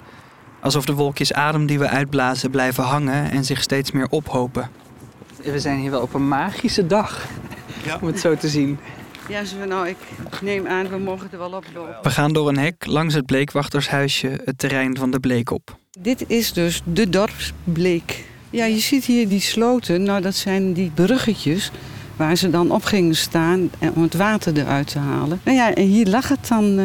Alsof 0.60 0.84
de 0.84 0.92
wolkjes 0.94 1.32
adem 1.32 1.66
die 1.66 1.78
we 1.78 1.88
uitblazen 1.88 2.50
blijven 2.50 2.84
hangen 2.84 3.30
en 3.30 3.44
zich 3.44 3.62
steeds 3.62 3.90
meer 3.90 4.06
ophopen. 4.10 4.70
We 5.42 5.58
zijn 5.60 5.78
hier 5.78 5.90
wel 5.90 6.00
op 6.00 6.14
een 6.14 6.28
magische 6.28 6.86
dag, 6.86 7.26
Ja. 7.84 7.98
om 8.00 8.06
het 8.06 8.20
zo 8.20 8.36
te 8.36 8.48
zien. 8.48 8.78
Ja, 9.28 9.44
zo, 9.44 9.56
nou, 9.68 9.88
ik 9.88 9.96
neem 10.42 10.66
aan, 10.66 10.88
we 10.88 10.98
mogen 10.98 11.28
er 11.32 11.38
wel 11.38 11.52
oplopen. 11.52 11.96
We 12.02 12.10
gaan 12.10 12.32
door 12.32 12.48
een 12.48 12.58
hek 12.58 12.86
langs 12.86 13.14
het 13.14 13.26
bleekwachtershuisje 13.26 14.40
het 14.44 14.58
terrein 14.58 14.96
van 14.96 15.10
de 15.10 15.20
bleek 15.20 15.50
op. 15.50 15.76
Dit 16.00 16.24
is 16.28 16.52
dus 16.52 16.82
de 16.84 17.08
dorpsbleek. 17.08 18.24
Ja, 18.50 18.64
je 18.64 18.78
ziet 18.78 19.04
hier 19.04 19.28
die 19.28 19.40
sloten. 19.40 20.02
Nou, 20.02 20.20
dat 20.22 20.34
zijn 20.34 20.72
die 20.72 20.90
bruggetjes 20.94 21.70
waar 22.16 22.36
ze 22.36 22.50
dan 22.50 22.70
op 22.70 22.84
gingen 22.84 23.16
staan 23.16 23.70
en 23.78 23.92
om 23.94 24.02
het 24.02 24.14
water 24.14 24.58
eruit 24.58 24.86
te 24.86 24.98
halen. 24.98 25.40
Nou 25.44 25.56
ja, 25.56 25.74
en 25.74 25.86
hier 25.86 26.06
lag 26.06 26.28
het 26.28 26.48
dan 26.48 26.78
eh, 26.78 26.84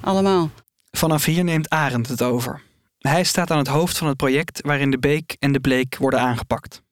allemaal. 0.00 0.50
Vanaf 0.90 1.24
hier 1.24 1.44
neemt 1.44 1.68
Arend 1.68 2.08
het 2.08 2.22
over. 2.22 2.62
Hij 2.98 3.24
staat 3.24 3.50
aan 3.50 3.58
het 3.58 3.68
hoofd 3.68 3.98
van 3.98 4.08
het 4.08 4.16
project 4.16 4.60
waarin 4.62 4.90
de 4.90 4.98
beek 4.98 5.36
en 5.38 5.52
de 5.52 5.60
bleek 5.60 5.96
worden 5.96 6.20
aangepakt. 6.20 6.82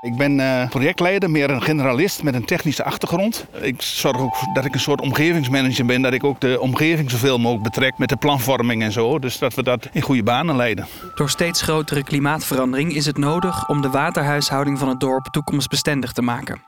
Ik 0.00 0.16
ben 0.16 0.40
eh, 0.40 0.68
projectleider, 0.68 1.30
meer 1.30 1.50
een 1.50 1.62
generalist 1.62 2.22
met 2.22 2.34
een 2.34 2.44
technische 2.44 2.84
achtergrond. 2.84 3.46
Ik 3.60 3.82
zorg 3.82 4.18
ook 4.18 4.36
dat 4.52 4.64
ik 4.64 4.74
een 4.74 4.80
soort 4.80 5.00
omgevingsmanager 5.00 5.86
ben, 5.86 6.02
dat 6.02 6.12
ik 6.12 6.24
ook 6.24 6.40
de 6.40 6.60
omgeving 6.60 7.10
zoveel 7.10 7.38
mogelijk 7.38 7.64
betrek 7.64 7.98
met 7.98 8.08
de 8.08 8.16
planvorming 8.16 8.82
en 8.82 8.92
zo. 8.92 9.18
Dus 9.18 9.38
dat 9.38 9.54
we 9.54 9.62
dat 9.62 9.88
in 9.92 10.02
goede 10.02 10.22
banen 10.22 10.56
leiden. 10.56 10.86
Door 11.14 11.30
steeds 11.30 11.62
grotere 11.62 12.04
klimaatverandering 12.04 12.94
is 12.94 13.06
het 13.06 13.18
nodig 13.18 13.68
om 13.68 13.82
de 13.82 13.90
waterhuishouding 13.90 14.78
van 14.78 14.88
het 14.88 15.00
dorp 15.00 15.26
toekomstbestendig 15.26 16.12
te 16.12 16.22
maken. 16.22 16.62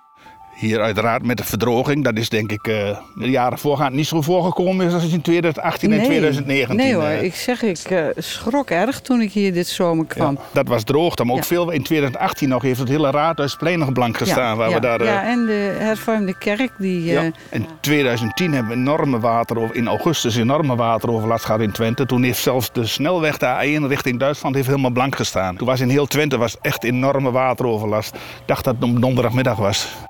Hier 0.61 0.81
uiteraard 0.81 1.27
met 1.27 1.37
de 1.37 1.45
verdroging, 1.45 2.05
dat 2.05 2.17
is 2.19 2.29
denk 2.29 2.53
ik 2.53 2.67
eh, 2.67 2.97
de 3.15 3.31
jaren 3.31 3.59
voorgaand 3.59 3.95
niet 3.95 4.07
zo 4.07 4.21
voorgekomen 4.21 4.93
als 4.93 5.13
in 5.13 5.21
2018 5.21 5.93
en 5.93 6.03
2019. 6.05 6.77
Nee 6.77 6.95
hoor, 6.95 7.25
ik 7.25 7.35
zeg, 7.35 7.63
ik 7.63 7.79
eh, 7.79 8.05
schrok 8.17 8.71
erg 8.71 9.01
toen 9.01 9.21
ik 9.21 9.33
hier 9.33 9.53
dit 9.53 9.67
zomer 9.67 10.07
kwam. 10.07 10.35
Ja, 10.35 10.41
dat 10.53 10.69
was 10.69 10.85
droogte, 10.85 11.25
maar 11.25 11.35
ook 11.35 11.41
Ja. 11.41 11.47
veel. 11.47 11.71
In 11.71 11.83
2018 11.83 12.49
nog 12.49 12.63
heeft 12.63 12.79
het 12.79 12.89
hele 12.89 13.11
raadhuisplein 13.11 13.79
nog 13.79 13.93
blank 13.93 14.17
gestaan. 14.17 14.57
waar 14.57 14.69
ja, 14.69 14.75
we 14.75 14.81
daar, 14.81 15.01
eh, 15.01 15.07
ja, 15.07 15.25
en 15.25 15.47
de 15.47 15.77
hervormde 15.79 16.39
kerk, 16.39 16.71
die... 16.79 17.05
ja. 17.05 17.31
In 17.51 17.67
2010 17.81 18.53
hebben 18.53 18.73
we 18.73 18.79
enorme 18.79 19.21
water, 19.21 19.75
in 19.75 19.89
augustus 19.89 20.37
enorme 20.37 20.77
wateroverlast 20.77 21.45
gehad 21.45 21.61
in 21.61 21.73
Twente. 21.73 22.07
Toen 22.07 22.23
heeft 22.23 22.43
zelfs 22.43 22.73
de 22.73 22.87
snelweg 22.87 23.39
de 23.39 23.47
A1 23.47 23.87
richting 23.87 24.19
Duitsland 24.19 24.55
heeft 24.55 24.67
helemaal 24.67 24.91
blank 24.91 25.17
gestaan. 25.17 25.57
Toen 25.57 25.67
was 25.67 25.81
in 25.81 25.89
heel 25.89 26.07
Twente 26.07 26.37
was 26.37 26.57
echt 26.61 26.85
enorme 26.85 27.31
wateroverlast. 27.31 28.15
Ik 28.15 28.21
dacht 28.47 28.65
dat 28.65 28.75
het 28.75 28.85
om 28.85 29.01
donderdagmiddag 29.01 29.57
was. 29.57 30.09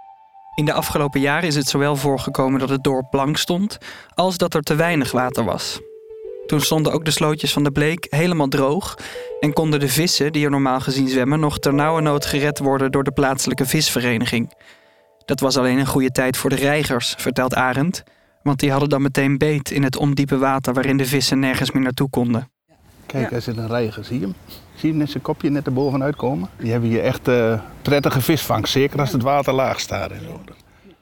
In 0.60 0.66
de 0.66 0.72
afgelopen 0.72 1.20
jaren 1.20 1.48
is 1.48 1.54
het 1.54 1.68
zowel 1.68 1.96
voorgekomen 1.96 2.60
dat 2.60 2.68
het 2.68 2.84
dorp 2.84 3.10
blank 3.10 3.36
stond, 3.36 3.78
als 4.14 4.36
dat 4.36 4.54
er 4.54 4.62
te 4.62 4.74
weinig 4.74 5.12
water 5.12 5.44
was. 5.44 5.80
Toen 6.46 6.60
stonden 6.60 6.92
ook 6.92 7.04
de 7.04 7.10
slootjes 7.10 7.52
van 7.52 7.64
de 7.64 7.70
Bleek 7.70 8.06
helemaal 8.10 8.48
droog 8.48 8.98
en 9.40 9.52
konden 9.52 9.80
de 9.80 9.88
vissen 9.88 10.32
die 10.32 10.44
er 10.44 10.50
normaal 10.50 10.80
gezien 10.80 11.08
zwemmen 11.08 11.40
nog 11.40 11.58
ternauwernood 11.58 12.26
gered 12.26 12.58
worden 12.58 12.90
door 12.90 13.04
de 13.04 13.12
plaatselijke 13.12 13.66
visvereniging. 13.66 14.52
Dat 15.24 15.40
was 15.40 15.56
alleen 15.56 15.78
een 15.78 15.86
goede 15.86 16.10
tijd 16.10 16.36
voor 16.36 16.50
de 16.50 16.56
reigers, 16.56 17.14
vertelt 17.18 17.54
Arend, 17.54 18.02
want 18.42 18.58
die 18.58 18.70
hadden 18.70 18.88
dan 18.88 19.02
meteen 19.02 19.38
beet 19.38 19.70
in 19.70 19.82
het 19.82 19.96
ondiepe 19.96 20.38
water 20.38 20.74
waarin 20.74 20.96
de 20.96 21.06
vissen 21.06 21.38
nergens 21.38 21.70
meer 21.70 21.82
naartoe 21.82 22.10
konden. 22.10 22.50
Kijk, 23.10 23.32
er 23.32 23.42
zit 23.42 23.56
een 23.56 23.68
reiger, 23.68 24.04
zie 24.04 24.20
je 24.20 24.24
hem? 24.24 24.34
Zie 24.48 24.58
je 24.80 24.88
hem 24.88 24.96
net 24.96 25.10
zijn 25.10 25.22
kopje 25.22 25.50
net 25.50 25.66
erbovenuit 25.66 26.16
komen? 26.16 26.48
Die 26.58 26.70
hebben 26.70 26.90
hier 26.90 27.02
echt 27.02 27.28
eh, 27.28 27.60
prettige 27.82 28.20
visvangst, 28.20 28.72
zeker 28.72 29.00
als 29.00 29.12
het 29.12 29.22
water 29.22 29.52
laag 29.52 29.80
staat 29.80 30.10
en 30.10 30.20
zo. 30.20 30.40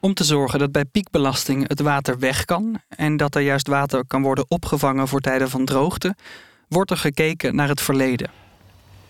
Om 0.00 0.14
te 0.14 0.24
zorgen 0.24 0.58
dat 0.58 0.72
bij 0.72 0.84
piekbelasting 0.84 1.68
het 1.68 1.80
water 1.80 2.18
weg 2.18 2.44
kan 2.44 2.80
en 2.88 3.16
dat 3.16 3.34
er 3.34 3.40
juist 3.40 3.68
water 3.68 4.06
kan 4.06 4.22
worden 4.22 4.44
opgevangen 4.48 5.08
voor 5.08 5.20
tijden 5.20 5.50
van 5.50 5.64
droogte, 5.64 6.14
wordt 6.68 6.90
er 6.90 6.96
gekeken 6.96 7.54
naar 7.54 7.68
het 7.68 7.80
verleden. 7.80 8.30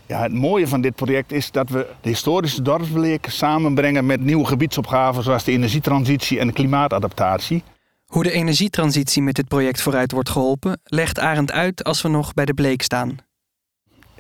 Ja, 0.07 0.23
het 0.23 0.33
mooie 0.33 0.69
van 0.69 0.81
dit 0.81 0.95
project 0.95 1.33
is 1.33 1.51
dat 1.51 1.69
we 1.69 1.87
de 2.01 2.09
historische 2.09 2.63
dorpsbeleek 2.63 3.27
samenbrengen 3.31 4.07
met 4.07 4.21
nieuwe 4.21 4.45
gebiedsopgaven 4.47 5.23
zoals 5.23 5.45
de 5.45 5.53
energietransitie 5.53 6.39
en 6.39 6.47
de 6.47 6.53
klimaatadaptatie. 6.53 7.63
Hoe 8.09 8.23
de 8.23 8.31
energietransitie 8.31 9.23
met 9.23 9.35
dit 9.35 9.49
project 9.49 9.81
vooruit 9.81 10.13
wordt 10.13 10.29
geholpen, 10.29 10.81
legt 10.85 11.19
Arend 11.19 11.53
uit 11.53 11.85
als 11.85 12.03
we 12.03 12.09
nog 12.09 12.35
bij 12.35 12.45
de 12.45 12.55
bleek 12.55 12.83
staan. 12.83 13.17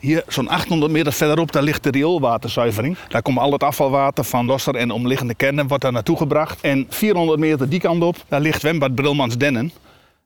Hier, 0.00 0.22
zo'n 0.26 0.48
800 0.48 0.92
meter 0.92 1.12
verderop, 1.12 1.52
daar 1.52 1.62
ligt 1.62 1.82
de 1.82 1.90
rioolwaterzuivering. 1.90 2.96
Daar 3.08 3.22
komt 3.22 3.38
al 3.38 3.52
het 3.52 3.62
afvalwater 3.62 4.24
van 4.24 4.46
Losser 4.46 4.74
en 4.74 4.90
omliggende 4.90 5.34
kernen 5.34 5.66
wordt 5.66 5.82
daar 5.82 5.92
naartoe 5.92 6.16
gebracht. 6.16 6.60
En 6.60 6.86
400 6.88 7.38
meter 7.38 7.68
die 7.68 7.80
kant 7.80 8.02
op, 8.02 8.24
daar 8.28 8.40
ligt 8.40 8.60
zwembad 8.60 8.94
Brilmans 8.94 9.36
Dennen. 9.36 9.72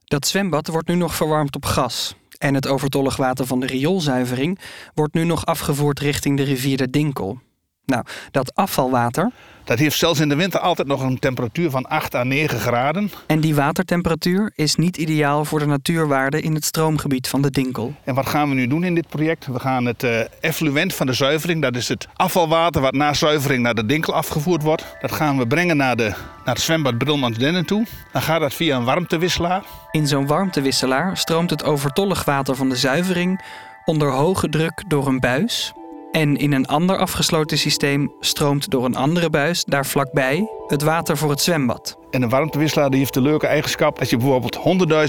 Dat 0.04 0.26
zwembad 0.26 0.66
wordt 0.66 0.88
nu 0.88 0.94
nog 0.94 1.14
verwarmd 1.14 1.56
op 1.56 1.64
gas. 1.64 2.14
En 2.38 2.54
het 2.54 2.66
overtollig 2.66 3.16
water 3.16 3.46
van 3.46 3.60
de 3.60 3.66
rioolzuivering 3.66 4.58
wordt 4.94 5.14
nu 5.14 5.24
nog 5.24 5.46
afgevoerd 5.46 6.00
richting 6.00 6.36
de 6.36 6.42
rivier 6.42 6.76
de 6.76 6.90
Dinkel. 6.90 7.40
Nou, 7.84 8.04
dat 8.30 8.54
afvalwater 8.54 9.30
Dat 9.64 9.78
heeft 9.78 9.98
zelfs 9.98 10.20
in 10.20 10.28
de 10.28 10.34
winter 10.36 10.60
altijd 10.60 10.88
nog 10.88 11.02
een 11.02 11.18
temperatuur 11.18 11.70
van 11.70 11.86
8 11.86 12.14
à 12.14 12.22
9 12.22 12.58
graden. 12.60 13.10
en 13.26 13.40
die 13.40 13.54
watertemperatuur 13.54 14.52
is 14.54 14.76
niet 14.76 14.96
ideaal 14.96 15.44
voor 15.44 15.58
de 15.58 15.66
natuurwaarde 15.66 16.40
in 16.40 16.54
het 16.54 16.64
stroomgebied 16.64 17.28
van 17.28 17.42
de 17.42 17.50
Dinkel. 17.50 17.94
En 18.04 18.14
wat 18.14 18.26
gaan 18.26 18.48
we 18.48 18.54
nu 18.54 18.66
doen 18.66 18.84
in 18.84 18.94
dit 18.94 19.08
project? 19.08 19.46
We 19.46 19.60
gaan 19.60 19.84
het 19.84 20.02
eh, 20.02 20.20
effluent 20.40 20.94
van 20.94 21.06
de 21.06 21.12
zuivering, 21.12 21.62
dat 21.62 21.76
is 21.76 21.88
het 21.88 22.08
afvalwater 22.14 22.80
wat 22.80 22.94
na 22.94 23.12
zuivering 23.14 23.62
naar 23.62 23.74
de 23.74 23.86
Dinkel 23.86 24.14
afgevoerd 24.14 24.62
wordt. 24.62 24.84
Dat 25.00 25.12
gaan 25.12 25.38
we 25.38 25.46
brengen 25.46 25.76
naar, 25.76 25.96
de, 25.96 26.08
naar 26.44 26.54
het 26.54 26.60
zwembad 26.60 26.98
Brilmans 26.98 27.38
Dennen 27.38 27.66
toe. 27.66 27.86
Dan 28.12 28.22
gaat 28.22 28.40
dat 28.40 28.54
via 28.54 28.76
een 28.76 28.84
warmtewisselaar. 28.84 29.62
In 29.90 30.06
zo'n 30.06 30.26
warmtewisselaar 30.26 31.16
stroomt 31.16 31.50
het 31.50 31.64
overtollig 31.64 32.24
water 32.24 32.56
van 32.56 32.68
de 32.68 32.76
zuivering 32.76 33.44
onder 33.84 34.10
hoge 34.10 34.48
druk 34.48 34.82
door 34.86 35.06
een 35.06 35.20
buis. 35.20 35.72
En 36.12 36.36
in 36.36 36.52
een 36.52 36.66
ander 36.66 36.98
afgesloten 36.98 37.58
systeem 37.58 38.12
stroomt 38.20 38.70
door 38.70 38.84
een 38.84 38.96
andere 38.96 39.30
buis 39.30 39.64
daar 39.64 39.86
vlakbij 39.86 40.48
het 40.66 40.82
water 40.82 41.16
voor 41.16 41.30
het 41.30 41.40
zwembad. 41.40 41.98
En 42.10 42.22
een 42.22 42.28
warmtewisselaar 42.28 42.90
die 42.90 42.98
heeft 42.98 43.14
de 43.14 43.20
leuke 43.20 43.46
eigenschap. 43.46 43.98
Als 43.98 44.10
je 44.10 44.16
bijvoorbeeld 44.16 44.58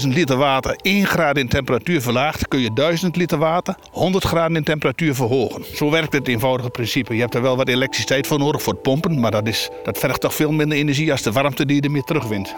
100.000 0.02 0.08
liter 0.08 0.36
water 0.36 0.76
1 0.82 1.06
graden 1.06 1.42
in 1.42 1.48
temperatuur 1.48 2.02
verlaagt, 2.02 2.48
kun 2.48 2.60
je 2.60 2.72
1000 2.74 3.16
liter 3.16 3.38
water 3.38 3.74
100 3.90 4.24
graden 4.24 4.56
in 4.56 4.64
temperatuur 4.64 5.14
verhogen. 5.14 5.64
Zo 5.76 5.90
werkt 5.90 6.12
het 6.12 6.28
eenvoudige 6.28 6.70
principe. 6.70 7.14
Je 7.14 7.20
hebt 7.20 7.34
er 7.34 7.42
wel 7.42 7.56
wat 7.56 7.68
elektriciteit 7.68 8.26
voor 8.26 8.38
nodig 8.38 8.62
voor 8.62 8.72
het 8.72 8.82
pompen, 8.82 9.20
maar 9.20 9.30
dat, 9.30 9.46
is, 9.46 9.70
dat 9.82 9.98
vergt 9.98 10.20
toch 10.20 10.34
veel 10.34 10.52
minder 10.52 10.78
energie 10.78 11.12
als 11.12 11.22
de 11.22 11.32
warmte 11.32 11.66
die 11.66 11.76
je 11.76 11.82
ermee 11.82 12.04
terugwint. 12.04 12.54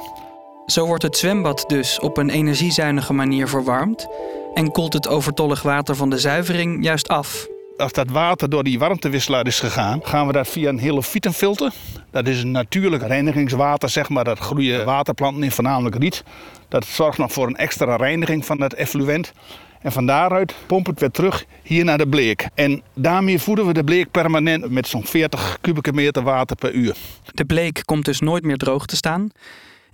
Zo 0.67 0.87
wordt 0.87 1.03
het 1.03 1.17
zwembad 1.17 1.65
dus 1.67 2.01
op 2.01 2.17
een 2.17 2.31
energiezuinige 2.31 3.13
manier 3.13 3.49
verwarmd 3.49 4.07
en 4.55 4.71
koelt 4.71 4.93
het 4.93 5.09
overtollig 5.09 5.63
water 5.63 5.97
van 5.97 6.11
de 6.11 6.19
zuivering 6.19 6.85
juist 6.85 7.09
af. 7.09 7.47
Als 7.77 7.93
dat 7.93 8.11
water 8.11 8.49
door 8.49 8.65
die 8.65 8.79
warmtewisselaar 8.79 9.47
is 9.47 9.61
gegaan, 9.61 10.01
gaan 10.03 10.27
we 10.27 10.33
dat 10.33 10.49
via 10.49 10.69
een 10.69 10.79
helofietenfilter. 10.79 11.73
Dat 12.11 12.27
is 12.27 12.43
een 12.43 12.51
natuurlijk 12.51 13.07
reinigingswater, 13.07 13.89
zeg 13.89 14.09
maar. 14.09 14.25
Dat 14.25 14.39
groeien 14.39 14.85
waterplanten 14.85 15.43
in, 15.43 15.51
voornamelijk 15.51 15.97
riet. 15.97 16.25
Dat 16.69 16.85
zorgt 16.85 17.19
nog 17.19 17.33
voor 17.33 17.47
een 17.47 17.57
extra 17.57 17.97
reiniging 17.97 18.45
van 18.45 18.61
het 18.61 18.75
effluent. 18.75 19.33
En 19.81 19.93
van 19.93 20.07
daaruit 20.07 20.55
pompen 20.67 20.91
het 20.91 21.01
weer 21.01 21.11
terug 21.11 21.45
hier 21.63 21.85
naar 21.85 21.99
de 21.99 22.09
bleek. 22.09 22.49
En 22.55 22.83
daarmee 22.95 23.39
voeden 23.39 23.67
we 23.67 23.73
de 23.73 23.85
bleek 23.85 24.11
permanent 24.11 24.71
met 24.71 24.87
zo'n 24.89 25.05
40 25.05 25.59
kubieke 25.61 25.93
meter 25.93 26.23
water 26.23 26.57
per 26.57 26.73
uur. 26.73 26.97
De 27.25 27.45
bleek 27.45 27.83
komt 27.85 28.05
dus 28.05 28.21
nooit 28.21 28.45
meer 28.45 28.57
droog 28.57 28.87
te 28.87 28.97
staan. 28.97 29.31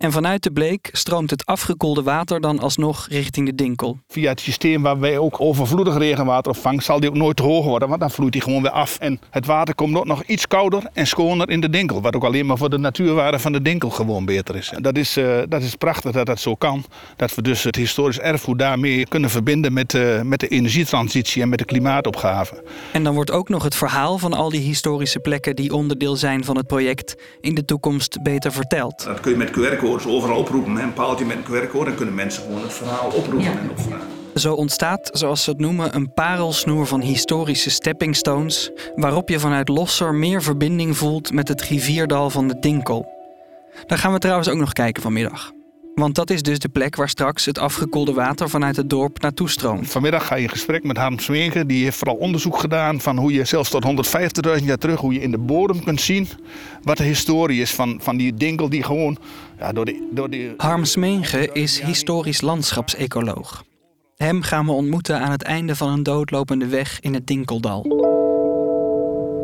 En 0.02 0.12
vanuit 0.12 0.42
de 0.42 0.52
bleek 0.52 0.88
stroomt 0.92 1.30
het 1.30 1.46
afgekoelde 1.46 2.02
water 2.02 2.40
dan 2.40 2.58
alsnog 2.58 3.06
richting 3.08 3.46
de 3.46 3.54
dinkel. 3.54 3.98
Via 4.08 4.30
het 4.30 4.40
systeem 4.40 4.82
waar 4.82 5.00
wij 5.00 5.18
ook 5.18 5.40
overvloedig 5.40 5.98
regenwater 5.98 6.52
opvangen, 6.52 6.82
zal 6.82 7.00
die 7.00 7.08
ook 7.08 7.16
nooit 7.16 7.36
te 7.36 7.42
hoog 7.42 7.64
worden, 7.64 7.88
want 7.88 8.00
dan 8.00 8.10
vloeit 8.10 8.32
die 8.32 8.42
gewoon 8.42 8.62
weer 8.62 8.70
af. 8.70 8.98
En 8.98 9.20
het 9.30 9.46
water 9.46 9.74
komt 9.74 9.96
ook 9.96 10.06
nog 10.06 10.22
iets 10.24 10.46
kouder 10.46 10.82
en 10.92 11.06
schoner 11.06 11.48
in 11.48 11.60
de 11.60 11.70
dinkel, 11.70 12.00
wat 12.00 12.16
ook 12.16 12.24
alleen 12.24 12.46
maar 12.46 12.56
voor 12.56 12.70
de 12.70 12.78
natuurwaarde 12.78 13.38
van 13.38 13.52
de 13.52 13.62
dinkel 13.62 13.90
gewoon 13.90 14.24
beter 14.24 14.56
is. 14.56 14.70
En 14.70 14.82
dat 14.82 14.96
is, 14.96 15.16
eh, 15.16 15.38
dat 15.48 15.62
is 15.62 15.74
prachtig 15.74 16.12
dat 16.12 16.26
dat 16.26 16.40
zo 16.40 16.54
kan. 16.54 16.84
Dat 17.16 17.34
we 17.34 17.42
dus 17.42 17.62
het 17.62 17.76
historisch 17.76 18.18
erfgoed 18.18 18.58
daarmee 18.58 19.06
kunnen 19.06 19.30
verbinden 19.30 19.72
met, 19.72 19.94
eh, 19.94 20.20
met 20.20 20.40
de 20.40 20.48
energietransitie 20.48 21.42
en 21.42 21.48
met 21.48 21.58
de 21.58 21.64
klimaatopgave. 21.64 22.62
En 22.92 23.04
dan 23.04 23.14
wordt 23.14 23.30
ook 23.30 23.48
nog 23.48 23.62
het 23.62 23.74
verhaal 23.74 24.18
van 24.18 24.32
al 24.32 24.50
die 24.50 24.60
historische 24.60 25.20
plekken 25.20 25.56
die 25.56 25.74
onderdeel 25.74 26.16
zijn 26.16 26.44
van 26.44 26.56
het 26.56 26.66
project 26.66 27.14
in 27.40 27.54
de 27.54 27.64
toekomst 27.64 28.22
beter 28.22 28.52
verteld. 28.52 29.04
Dat 29.04 29.20
kun 29.20 29.30
je 29.30 29.36
met 29.36 29.50
QR-codes 29.92 30.12
overal 30.12 30.38
oproepen. 30.38 30.76
Een 30.76 30.92
paaltje 30.92 31.24
met 31.24 31.36
een 31.36 31.44
QR-code, 31.44 31.84
dan 31.84 31.94
kunnen 31.94 32.14
mensen 32.14 32.42
gewoon 32.42 32.62
het 32.62 32.72
verhaal 32.72 33.10
oproepen 33.10 33.58
en 33.58 33.70
opvragen. 33.70 34.06
Zo 34.34 34.54
ontstaat, 34.54 35.10
zoals 35.12 35.44
ze 35.44 35.50
het 35.50 35.58
noemen, 35.58 35.94
een 35.94 36.12
parelsnoer 36.12 36.86
van 36.86 37.00
historische 37.00 37.70
stepping 37.70 38.16
stones, 38.16 38.70
waarop 38.94 39.28
je 39.28 39.40
vanuit 39.40 39.68
Losser 39.68 40.14
meer 40.14 40.42
verbinding 40.42 40.96
voelt 40.96 41.32
met 41.32 41.48
het 41.48 41.62
rivierdal 41.62 42.30
van 42.30 42.48
de 42.48 42.58
Dinkel. 42.58 43.06
Daar 43.86 43.98
gaan 43.98 44.12
we 44.12 44.18
trouwens 44.18 44.48
ook 44.48 44.56
nog 44.56 44.72
kijken 44.72 45.02
vanmiddag. 45.02 45.52
Want 46.02 46.14
dat 46.14 46.30
is 46.30 46.42
dus 46.42 46.58
de 46.58 46.68
plek 46.68 46.96
waar 46.96 47.08
straks 47.08 47.44
het 47.44 47.58
afgekoelde 47.58 48.12
water 48.12 48.50
vanuit 48.50 48.76
het 48.76 48.90
dorp 48.90 49.20
naartoe 49.20 49.50
stroomt. 49.50 49.90
Vanmiddag 49.90 50.26
ga 50.26 50.34
je 50.34 50.42
in 50.42 50.48
gesprek 50.48 50.84
met 50.84 50.96
Harm 50.96 51.18
Sweenke. 51.18 51.66
Die 51.66 51.84
heeft 51.84 51.96
vooral 51.96 52.16
onderzoek 52.16 52.58
gedaan 52.58 53.00
van 53.00 53.18
hoe 53.18 53.32
je 53.32 53.44
zelfs 53.44 53.70
tot 53.70 53.84
150.000 54.58 54.64
jaar 54.64 54.78
terug... 54.78 55.00
hoe 55.00 55.12
je 55.12 55.20
in 55.20 55.30
de 55.30 55.38
bodem 55.38 55.84
kunt 55.84 56.00
zien 56.00 56.28
wat 56.82 56.96
de 56.96 57.02
historie 57.02 57.60
is 57.60 57.70
van, 57.70 57.98
van 58.02 58.16
die 58.16 58.34
dinkel 58.34 58.68
die 58.68 58.82
gewoon... 58.82 59.18
Ja, 59.58 59.72
door 59.72 59.84
de, 59.84 60.08
door 60.12 60.30
de... 60.30 60.54
Harm 60.56 60.84
Smeenge 60.84 61.50
is 61.52 61.80
historisch 61.80 62.40
landschapsecoloog. 62.40 63.64
Hem 64.16 64.42
gaan 64.42 64.66
we 64.66 64.72
ontmoeten 64.72 65.20
aan 65.20 65.30
het 65.30 65.42
einde 65.42 65.76
van 65.76 65.88
een 65.88 66.02
doodlopende 66.02 66.66
weg 66.66 67.00
in 67.00 67.14
het 67.14 67.26
Dinkeldal. 67.26 67.82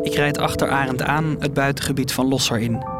Ik 0.01 0.13
rijd 0.13 0.37
achter 0.37 0.69
Arend 0.69 1.01
aan 1.01 1.35
het 1.39 1.53
buitengebied 1.53 2.11
van 2.11 2.27
Losser 2.27 2.59
in. 2.59 2.98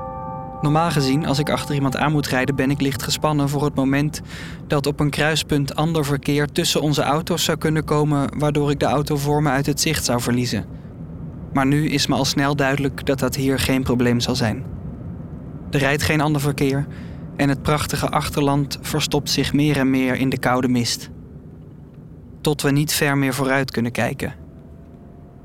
Normaal 0.61 0.91
gezien, 0.91 1.25
als 1.25 1.39
ik 1.39 1.49
achter 1.49 1.75
iemand 1.75 1.97
aan 1.97 2.11
moet 2.11 2.27
rijden, 2.27 2.55
ben 2.55 2.69
ik 2.69 2.81
licht 2.81 3.03
gespannen 3.03 3.49
voor 3.49 3.63
het 3.63 3.75
moment 3.75 4.21
dat 4.67 4.87
op 4.87 4.99
een 4.99 5.09
kruispunt 5.09 5.75
ander 5.75 6.05
verkeer 6.05 6.51
tussen 6.51 6.81
onze 6.81 7.01
auto's 7.01 7.43
zou 7.43 7.57
kunnen 7.57 7.83
komen, 7.83 8.39
waardoor 8.39 8.71
ik 8.71 8.79
de 8.79 8.85
auto 8.85 9.17
voor 9.17 9.41
me 9.41 9.49
uit 9.49 9.65
het 9.65 9.81
zicht 9.81 10.05
zou 10.05 10.21
verliezen. 10.21 10.65
Maar 11.53 11.65
nu 11.65 11.89
is 11.89 12.07
me 12.07 12.15
al 12.15 12.25
snel 12.25 12.55
duidelijk 12.55 13.05
dat 13.05 13.19
dat 13.19 13.35
hier 13.35 13.59
geen 13.59 13.83
probleem 13.83 14.19
zal 14.19 14.35
zijn. 14.35 14.63
Er 15.71 15.79
rijdt 15.79 16.03
geen 16.03 16.21
ander 16.21 16.41
verkeer 16.41 16.87
en 17.35 17.49
het 17.49 17.61
prachtige 17.61 18.09
achterland 18.09 18.77
verstopt 18.81 19.29
zich 19.29 19.53
meer 19.53 19.77
en 19.77 19.89
meer 19.89 20.15
in 20.15 20.29
de 20.29 20.39
koude 20.39 20.67
mist. 20.67 21.09
Tot 22.41 22.61
we 22.61 22.71
niet 22.71 22.93
ver 22.93 23.17
meer 23.17 23.33
vooruit 23.33 23.71
kunnen 23.71 23.91
kijken. 23.91 24.33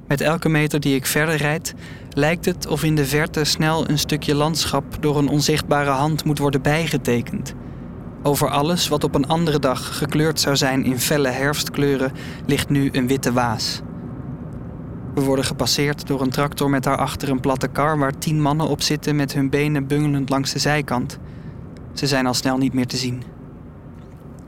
Met 0.06 0.20
elke 0.20 0.48
meter 0.48 0.80
die 0.80 0.94
ik 0.94 1.06
verder 1.06 1.36
rijd, 1.36 1.74
lijkt 2.14 2.44
het 2.44 2.66
of 2.66 2.82
in 2.82 2.94
de 2.94 3.06
verte 3.06 3.44
snel 3.44 3.88
een 3.88 3.98
stukje 3.98 4.34
landschap 4.34 4.84
door 5.00 5.18
een 5.18 5.28
onzichtbare 5.28 5.90
hand 5.90 6.24
moet 6.24 6.38
worden 6.38 6.62
bijgetekend. 6.62 7.54
Over 8.22 8.48
alles 8.48 8.88
wat 8.88 9.04
op 9.04 9.14
een 9.14 9.26
andere 9.26 9.58
dag 9.58 9.98
gekleurd 9.98 10.40
zou 10.40 10.56
zijn 10.56 10.84
in 10.84 11.00
felle 11.00 11.28
herfstkleuren, 11.28 12.12
ligt 12.46 12.68
nu 12.68 12.88
een 12.92 13.06
witte 13.06 13.32
waas. 13.32 13.80
We 15.14 15.20
worden 15.20 15.44
gepasseerd 15.44 16.06
door 16.06 16.20
een 16.20 16.30
tractor 16.30 16.70
met 16.70 16.82
daarachter 16.82 17.28
een 17.28 17.40
platte 17.40 17.68
kar 17.68 17.98
waar 17.98 18.18
tien 18.18 18.40
mannen 18.40 18.68
op 18.68 18.82
zitten 18.82 19.16
met 19.16 19.32
hun 19.32 19.50
benen 19.50 19.86
bungelend 19.86 20.28
langs 20.30 20.52
de 20.52 20.58
zijkant. 20.58 21.18
Ze 21.92 22.06
zijn 22.06 22.26
al 22.26 22.34
snel 22.34 22.58
niet 22.58 22.74
meer 22.74 22.86
te 22.86 22.96
zien. 22.96 23.22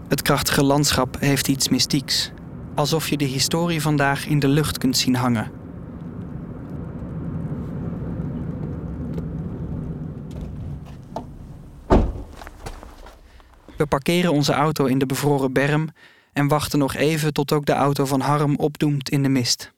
Het 0.08 0.23
krachtige 0.23 0.64
landschap 0.64 1.16
heeft 1.20 1.49
iets 1.49 1.68
mystieks, 1.68 2.32
alsof 2.75 3.08
je 3.08 3.16
de 3.16 3.25
historie 3.25 3.82
vandaag 3.82 4.26
in 4.26 4.38
de 4.38 4.49
lucht 4.49 4.78
kunt 4.78 4.96
zien 4.96 5.16
hangen. 5.16 5.55
We 13.76 13.87
parkeren 13.87 14.33
onze 14.33 14.52
auto 14.52 14.85
in 14.85 14.99
de 14.99 15.06
bevroren 15.06 15.52
berm 15.52 15.88
en 16.33 16.49
wachten 16.49 16.78
nog 16.78 16.95
even 16.95 17.33
tot 17.33 17.52
ook 17.52 17.66
de 17.66 17.73
auto 17.73 18.04
van 18.04 18.21
Harm 18.21 18.56
opdoemt 18.56 19.11
in 19.11 19.23
de 19.23 19.28
mist. 19.28 19.73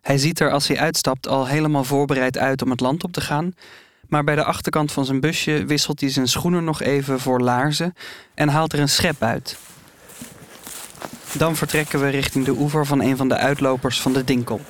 Hij 0.00 0.18
ziet 0.18 0.40
er 0.40 0.50
als 0.50 0.68
hij 0.68 0.78
uitstapt 0.78 1.28
al 1.28 1.46
helemaal 1.46 1.84
voorbereid 1.84 2.38
uit 2.38 2.62
om 2.62 2.70
het 2.70 2.80
land 2.80 3.04
op 3.04 3.12
te 3.12 3.20
gaan, 3.20 3.54
maar 4.08 4.24
bij 4.24 4.34
de 4.34 4.44
achterkant 4.44 4.92
van 4.92 5.04
zijn 5.04 5.20
busje 5.20 5.64
wisselt 5.66 6.00
hij 6.00 6.10
zijn 6.10 6.28
schoenen 6.28 6.64
nog 6.64 6.82
even 6.82 7.20
voor 7.20 7.40
laarzen 7.40 7.94
en 8.34 8.48
haalt 8.48 8.72
er 8.72 8.78
een 8.78 8.88
schep 8.88 9.22
uit. 9.22 9.56
Dan 11.32 11.56
vertrekken 11.56 12.00
we 12.00 12.08
richting 12.08 12.44
de 12.44 12.56
oever 12.58 12.86
van 12.86 13.02
een 13.02 13.16
van 13.16 13.28
de 13.28 13.36
uitlopers 13.36 14.00
van 14.00 14.12
de 14.12 14.24
Dinkel. 14.24 14.60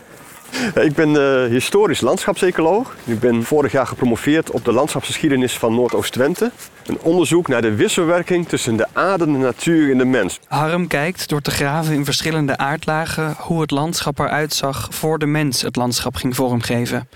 Ik 0.89 0.95
ben 0.95 1.11
uh, 1.11 1.45
historisch 1.45 2.01
landschapsecoloog. 2.01 2.95
Ik 3.05 3.21
ben 3.21 3.45
vorig 3.45 3.73
jaar 3.73 3.87
gepromoveerd 3.87 4.51
op 4.51 4.65
de 4.65 4.73
landschapsgeschiedenis 4.73 5.59
van 5.59 5.75
Noordoost-Twente. 5.75 6.51
Een 6.87 6.99
onderzoek 7.01 7.49
naar 7.49 7.63
de 7.63 7.75
wisselwerking 7.75 8.49
tussen 8.49 8.77
de 8.77 8.87
aarde, 8.93 9.25
de 9.25 9.31
natuur 9.31 9.91
en 9.91 9.99
de 9.99 10.05
mens. 10.05 10.41
Harm 10.47 10.87
kijkt 10.87 11.29
door 11.29 11.41
te 11.41 11.51
graven 11.51 11.95
in 11.95 12.05
verschillende 12.05 12.57
aardlagen 12.57 13.35
hoe 13.39 13.61
het 13.61 13.71
landschap 13.71 14.19
eruit 14.19 14.55
zag 14.55 14.89
voor 14.91 15.19
de 15.19 15.27
mens 15.27 15.63
het 15.63 15.77
landschap 15.77 16.15
ging 16.15 16.37
vormgeven. 16.37 17.09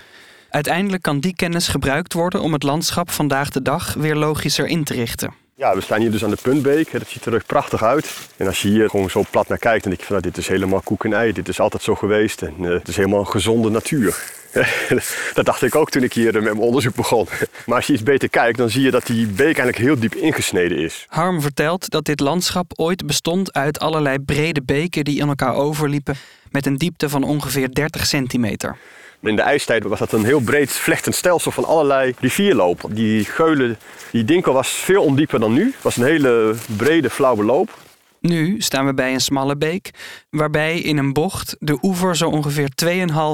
Uiteindelijk 0.49 1.03
kan 1.03 1.19
die 1.19 1.35
kennis 1.35 1.67
gebruikt 1.67 2.13
worden 2.13 2.41
om 2.41 2.53
het 2.53 2.63
landschap 2.63 3.11
vandaag 3.11 3.49
de 3.49 3.61
dag 3.61 3.93
weer 3.93 4.15
logischer 4.15 4.67
in 4.67 4.83
te 4.83 4.93
richten. 4.93 5.42
Ja, 5.55 5.75
we 5.75 5.81
staan 5.81 5.99
hier 5.99 6.11
dus 6.11 6.23
aan 6.23 6.29
de 6.29 6.37
Puntbeek. 6.41 6.91
Dat 6.91 7.07
ziet 7.07 7.25
er 7.25 7.43
prachtig 7.45 7.83
uit. 7.83 8.29
En 8.37 8.47
als 8.47 8.61
je 8.61 8.67
hier 8.67 8.89
gewoon 8.89 9.09
zo 9.09 9.23
plat 9.29 9.47
naar 9.47 9.57
kijkt, 9.57 9.83
dan 9.83 9.91
denk 9.91 9.99
je 9.99 10.07
van 10.07 10.15
nou, 10.15 10.27
dit 10.27 10.37
is 10.37 10.47
helemaal 10.47 10.81
koek 10.81 11.05
en 11.05 11.13
ei. 11.13 11.31
Dit 11.31 11.47
is 11.47 11.59
altijd 11.59 11.83
zo 11.83 11.95
geweest 11.95 12.41
en 12.41 12.53
uh, 12.59 12.69
het 12.69 12.87
is 12.87 12.95
helemaal 12.95 13.25
gezonde 13.25 13.69
natuur. 13.69 14.23
dat 15.33 15.45
dacht 15.45 15.61
ik 15.61 15.75
ook 15.75 15.89
toen 15.89 16.03
ik 16.03 16.13
hier 16.13 16.33
met 16.33 16.43
mijn 16.43 16.57
onderzoek 16.57 16.95
begon. 16.95 17.27
Maar 17.65 17.75
als 17.75 17.87
je 17.87 17.93
iets 17.93 18.03
beter 18.03 18.29
kijkt, 18.29 18.57
dan 18.57 18.69
zie 18.69 18.81
je 18.81 18.91
dat 18.91 19.05
die 19.05 19.27
beek 19.27 19.45
eigenlijk 19.45 19.77
heel 19.77 19.99
diep 19.99 20.15
ingesneden 20.15 20.77
is. 20.77 21.05
Harm 21.09 21.41
vertelt 21.41 21.89
dat 21.89 22.05
dit 22.05 22.19
landschap 22.19 22.71
ooit 22.75 23.05
bestond 23.05 23.53
uit 23.53 23.79
allerlei 23.79 24.19
brede 24.19 24.61
beken 24.61 25.03
die 25.03 25.19
in 25.19 25.27
elkaar 25.27 25.55
overliepen 25.55 26.15
met 26.51 26.65
een 26.65 26.77
diepte 26.77 27.09
van 27.09 27.23
ongeveer 27.23 27.73
30 27.73 28.05
centimeter. 28.05 28.77
In 29.23 29.35
de 29.35 29.41
ijstijd 29.41 29.83
was 29.83 29.99
dat 29.99 30.11
een 30.11 30.25
heel 30.25 30.39
breed 30.39 30.71
vlechtend 30.71 31.15
stelsel 31.15 31.51
van 31.51 31.65
allerlei 31.65 32.13
rivierlopen. 32.19 32.95
Die 32.95 33.25
geulen, 33.25 33.77
die 34.11 34.25
dinkel 34.25 34.53
was 34.53 34.69
veel 34.69 35.03
ondieper 35.03 35.39
dan 35.39 35.53
nu. 35.53 35.65
Het 35.65 35.81
was 35.81 35.97
een 35.97 36.03
hele 36.03 36.55
brede, 36.77 37.09
flauwe 37.09 37.43
loop. 37.43 37.77
Nu 38.19 38.61
staan 38.61 38.85
we 38.85 38.93
bij 38.93 39.13
een 39.13 39.21
smalle 39.21 39.57
beek, 39.57 39.89
waarbij 40.29 40.79
in 40.79 40.97
een 40.97 41.13
bocht 41.13 41.55
de 41.59 41.77
oever 41.81 42.15
zo 42.15 42.29
ongeveer 42.29 42.69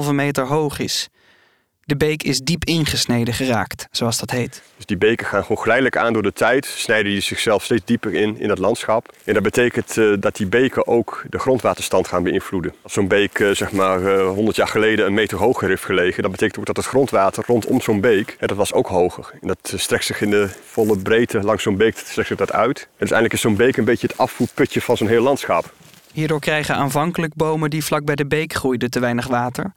2,5 0.06 0.12
meter 0.12 0.46
hoog 0.46 0.78
is. 0.78 1.08
De 1.90 1.96
beek 1.96 2.22
is 2.22 2.40
diep 2.40 2.64
ingesneden 2.64 3.34
geraakt, 3.34 3.88
zoals 3.90 4.18
dat 4.18 4.30
heet. 4.30 4.62
Dus 4.76 4.86
die 4.86 4.96
beken 4.96 5.26
gaan 5.26 5.42
gewoon 5.42 5.58
geleidelijk 5.58 5.96
aan 5.96 6.12
door 6.12 6.22
de 6.22 6.32
tijd, 6.32 6.66
snijden 6.66 7.12
die 7.12 7.20
zichzelf 7.20 7.64
steeds 7.64 7.84
dieper 7.84 8.14
in 8.14 8.38
in 8.38 8.48
het 8.48 8.58
landschap. 8.58 9.12
En 9.24 9.34
dat 9.34 9.42
betekent 9.42 9.96
uh, 9.96 10.16
dat 10.20 10.36
die 10.36 10.46
beken 10.46 10.86
ook 10.86 11.24
de 11.30 11.38
grondwaterstand 11.38 12.08
gaan 12.08 12.22
beïnvloeden. 12.22 12.74
Als 12.82 12.92
zo'n 12.92 13.08
beek 13.08 13.38
uh, 13.38 13.50
zeg 13.50 13.72
maar 13.72 14.00
uh, 14.00 14.28
100 14.28 14.56
jaar 14.56 14.68
geleden 14.68 15.06
een 15.06 15.14
meter 15.14 15.38
hoger 15.38 15.68
heeft 15.68 15.84
gelegen, 15.84 16.22
dan 16.22 16.30
betekent 16.30 16.58
ook 16.58 16.66
dat 16.66 16.76
het 16.76 16.86
grondwater 16.86 17.44
rondom 17.46 17.80
zo'n 17.80 18.00
beek, 18.00 18.36
dat 18.38 18.56
was 18.56 18.72
ook 18.72 18.86
hoger. 18.86 19.30
En 19.40 19.48
dat 19.48 19.72
strekt 19.76 20.04
zich 20.04 20.20
in 20.20 20.30
de 20.30 20.48
volle 20.64 20.98
breedte 20.98 21.42
langs 21.42 21.62
zo'n 21.62 21.76
beek 21.76 21.98
strekt 21.98 22.28
zich 22.28 22.38
dat 22.38 22.52
uit. 22.52 22.78
En 22.80 22.86
uiteindelijk 22.98 23.34
is 23.34 23.40
zo'n 23.40 23.56
beek 23.56 23.76
een 23.76 23.84
beetje 23.84 24.06
het 24.06 24.18
afvoerputje 24.18 24.80
van 24.80 24.96
zo'n 24.96 25.08
heel 25.08 25.22
landschap. 25.22 25.72
Hierdoor 26.12 26.40
krijgen 26.40 26.74
aanvankelijk 26.74 27.34
bomen 27.34 27.70
die 27.70 27.84
vlak 27.84 28.04
bij 28.04 28.14
de 28.14 28.26
beek 28.26 28.52
groeiden 28.52 28.90
te 28.90 29.00
weinig 29.00 29.26
water. 29.26 29.72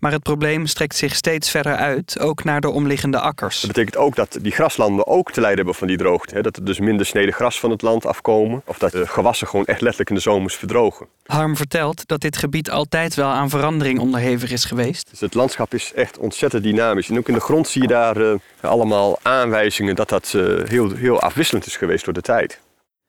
Maar 0.00 0.12
het 0.12 0.22
probleem 0.22 0.66
strekt 0.66 0.96
zich 0.96 1.14
steeds 1.14 1.50
verder 1.50 1.76
uit, 1.76 2.18
ook 2.20 2.44
naar 2.44 2.60
de 2.60 2.70
omliggende 2.70 3.20
akkers. 3.20 3.60
Dat 3.60 3.72
betekent 3.72 3.96
ook 3.96 4.16
dat 4.16 4.38
die 4.40 4.52
graslanden 4.52 5.06
ook 5.06 5.32
te 5.32 5.40
lijden 5.40 5.56
hebben 5.56 5.74
van 5.74 5.86
die 5.86 5.96
droogte. 5.96 6.42
Dat 6.42 6.56
er 6.56 6.64
dus 6.64 6.78
minder 6.78 7.06
sneden 7.06 7.34
gras 7.34 7.60
van 7.60 7.70
het 7.70 7.82
land 7.82 8.06
afkomen. 8.06 8.62
Of 8.66 8.78
dat 8.78 8.92
de 8.92 9.06
gewassen 9.06 9.46
gewoon 9.46 9.64
echt 9.64 9.80
letterlijk 9.80 10.10
in 10.10 10.16
de 10.16 10.22
zomers 10.22 10.54
verdrogen. 10.54 11.06
Harm 11.26 11.56
vertelt 11.56 12.06
dat 12.06 12.20
dit 12.20 12.36
gebied 12.36 12.70
altijd 12.70 13.14
wel 13.14 13.28
aan 13.28 13.50
verandering 13.50 13.98
onderhevig 13.98 14.50
is 14.50 14.64
geweest. 14.64 15.10
Dus 15.10 15.20
het 15.20 15.34
landschap 15.34 15.74
is 15.74 15.92
echt 15.94 16.18
ontzettend 16.18 16.62
dynamisch. 16.62 17.08
En 17.08 17.18
ook 17.18 17.28
in 17.28 17.34
de 17.34 17.40
grond 17.40 17.68
zie 17.68 17.82
je 17.82 17.88
daar 17.88 18.16
uh, 18.16 18.34
allemaal 18.60 19.18
aanwijzingen 19.22 19.96
dat 19.96 20.08
dat 20.08 20.32
uh, 20.36 20.64
heel, 20.68 20.94
heel 20.94 21.20
afwisselend 21.20 21.66
is 21.66 21.76
geweest 21.76 22.04
door 22.04 22.14
de 22.14 22.20
tijd. 22.20 22.60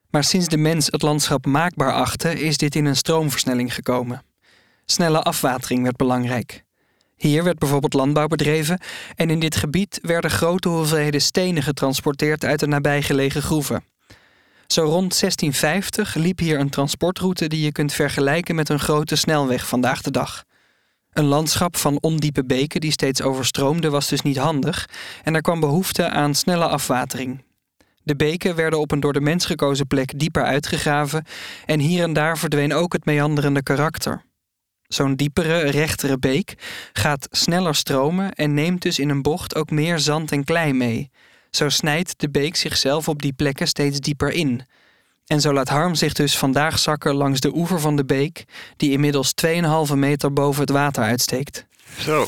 Maar 0.10 0.24
sinds 0.24 0.48
de 0.48 0.58
mens 0.58 0.86
het 0.86 1.02
landschap 1.02 1.46
maakbaar 1.46 1.94
achtte, 1.94 2.40
is 2.40 2.58
dit 2.58 2.76
in 2.76 2.86
een 2.86 2.96
stroomversnelling 2.96 3.74
gekomen. 3.74 4.24
Snelle 4.86 5.22
afwatering 5.22 5.84
werd 5.84 5.96
belangrijk. 5.96 6.64
Hier 7.20 7.44
werd 7.44 7.60
bijvoorbeeld 7.60 7.94
landbouw 7.94 8.28
bedreven 8.28 8.80
en 9.16 9.30
in 9.30 9.40
dit 9.40 9.56
gebied 9.56 10.00
werden 10.02 10.32
grote 10.32 10.70
hoeveelheden 10.70 11.22
stenen 11.22 11.64
getransporteerd 11.64 12.44
uit 12.46 12.60
de 12.60 12.68
nabijgelegen 12.68 13.42
groeven. 13.42 13.84
Zo 14.68 14.82
rond 14.82 15.20
1650 15.20 16.16
liep 16.16 16.40
hier 16.40 16.60
een 16.60 16.70
transportroute 16.70 17.48
die 17.48 17.64
je 17.64 17.72
kunt 17.72 17.94
vergelijken 17.94 18.56
met 18.56 18.70
een 18.70 18.80
grote 18.80 19.16
snelweg 19.16 19.68
vandaag 19.68 20.02
de 20.02 20.12
dag. 20.12 20.44
Een 21.12 21.26
landschap 21.26 21.78
van 21.78 21.98
ondiepe 22.02 22.46
beken 22.46 22.82
die 22.82 22.92
steeds 22.92 23.22
overstroomde 23.22 23.90
was 23.90 24.08
dus 24.08 24.22
niet 24.22 24.38
handig 24.38 24.90
en 25.24 25.36
er 25.36 25.42
kwam 25.42 25.60
behoefte 25.60 26.10
aan 26.10 26.36
snelle 26.36 26.68
afwatering. 26.68 27.44
De 28.04 28.16
beken 28.16 28.56
werden 28.56 28.80
op 28.80 28.92
een 28.92 29.00
door 29.00 29.14
de 29.14 29.22
mens 29.22 29.46
gekozen 29.46 29.88
plek 29.88 30.20
dieper 30.20 30.44
uitgegraven 30.44 31.26
en 31.66 31.80
hier 31.80 32.04
en 32.04 32.14
daar 32.14 32.38
verdween 32.38 32.74
ook 32.74 32.94
het 32.94 33.06
meanderende 33.06 33.64
karakter. 33.64 34.28
Zo'n 34.90 35.16
diepere, 35.16 35.60
rechtere 35.60 36.18
beek 36.18 36.54
gaat 36.94 37.28
sneller 37.32 37.76
stromen 37.76 38.34
en 38.34 38.54
neemt 38.54 38.82
dus 38.82 39.00
in 39.00 39.10
een 39.10 39.22
bocht 39.22 39.56
ook 39.56 39.70
meer 39.70 40.00
zand 40.00 40.32
en 40.32 40.44
klei 40.44 40.74
mee. 40.74 41.12
Zo 41.50 41.70
snijdt 41.70 42.20
de 42.20 42.30
beek 42.30 42.56
zichzelf 42.56 43.08
op 43.08 43.22
die 43.22 43.34
plekken 43.34 43.68
steeds 43.68 44.00
dieper 44.00 44.32
in. 44.32 44.62
En 45.26 45.42
zo 45.42 45.54
laat 45.54 45.70
Harm 45.70 45.96
zich 45.96 46.14
dus 46.14 46.38
vandaag 46.38 46.80
zakken 46.80 47.14
langs 47.14 47.40
de 47.40 47.56
oever 47.56 47.80
van 47.80 47.96
de 47.96 48.06
beek, 48.06 48.44
die 48.78 48.92
inmiddels 48.92 49.34
2,5 49.90 49.94
meter 49.94 50.34
boven 50.34 50.62
het 50.62 50.70
water 50.70 51.04
uitsteekt. 51.04 51.68
Zo, 51.98 52.28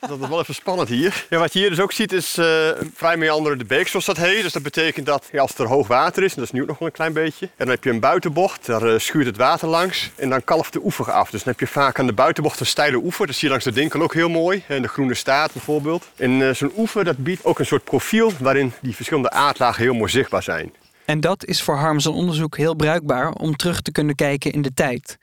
dat 0.00 0.20
is 0.20 0.28
wel 0.28 0.40
even 0.40 0.54
spannend 0.54 0.88
hier. 0.88 1.26
Ja, 1.30 1.38
wat 1.38 1.52
je 1.52 1.58
hier 1.58 1.68
dus 1.68 1.80
ook 1.80 1.92
ziet 1.92 2.12
is 2.12 2.38
uh, 2.38 2.70
vrij 2.94 3.16
meanderende 3.16 3.64
beek, 3.64 3.88
zoals 3.88 4.04
dat 4.04 4.16
heet. 4.16 4.42
Dus 4.42 4.52
dat 4.52 4.62
betekent 4.62 5.06
dat 5.06 5.28
ja, 5.32 5.40
als 5.40 5.58
er 5.58 5.66
hoog 5.66 5.86
water 5.86 6.22
is, 6.22 6.30
en 6.30 6.36
dat 6.36 6.44
is 6.44 6.50
nu 6.50 6.62
ook 6.62 6.68
nog 6.68 6.78
wel 6.78 6.88
een 6.88 6.94
klein 6.94 7.12
beetje, 7.12 7.46
en 7.46 7.52
dan 7.56 7.68
heb 7.68 7.84
je 7.84 7.90
een 7.90 8.00
buitenbocht, 8.00 8.66
daar 8.66 8.82
uh, 8.82 8.98
schuurt 8.98 9.26
het 9.26 9.36
water 9.36 9.68
langs 9.68 10.10
en 10.16 10.30
dan 10.30 10.44
kalft 10.44 10.72
de 10.72 10.80
oever 10.84 11.10
af. 11.10 11.30
Dus 11.30 11.42
dan 11.42 11.52
heb 11.52 11.60
je 11.60 11.66
vaak 11.66 11.98
aan 11.98 12.06
de 12.06 12.12
buitenbocht 12.12 12.60
een 12.60 12.66
steile 12.66 12.96
oever. 12.96 13.26
Dat 13.26 13.34
zie 13.34 13.44
je 13.44 13.50
langs 13.50 13.64
de 13.64 13.72
Dinkel 13.72 14.02
ook 14.02 14.14
heel 14.14 14.28
mooi, 14.28 14.62
en 14.66 14.82
de 14.82 14.88
Groene 14.88 15.14
Staat 15.14 15.52
bijvoorbeeld. 15.52 16.08
En 16.16 16.30
uh, 16.30 16.54
zo'n 16.54 16.72
oever 16.76 17.04
dat 17.04 17.16
biedt 17.16 17.44
ook 17.44 17.58
een 17.58 17.66
soort 17.66 17.84
profiel 17.84 18.32
waarin 18.38 18.72
die 18.80 18.94
verschillende 18.94 19.30
aardlagen 19.30 19.82
heel 19.82 19.94
mooi 19.94 20.10
zichtbaar 20.10 20.42
zijn. 20.42 20.72
En 21.04 21.20
dat 21.20 21.44
is 21.44 21.62
voor 21.62 21.76
Harm 21.76 22.00
zijn 22.00 22.14
onderzoek 22.14 22.56
heel 22.56 22.74
bruikbaar 22.74 23.32
om 23.32 23.56
terug 23.56 23.80
te 23.80 23.92
kunnen 23.92 24.14
kijken 24.14 24.52
in 24.52 24.62
de 24.62 24.74
tijd. 24.74 25.18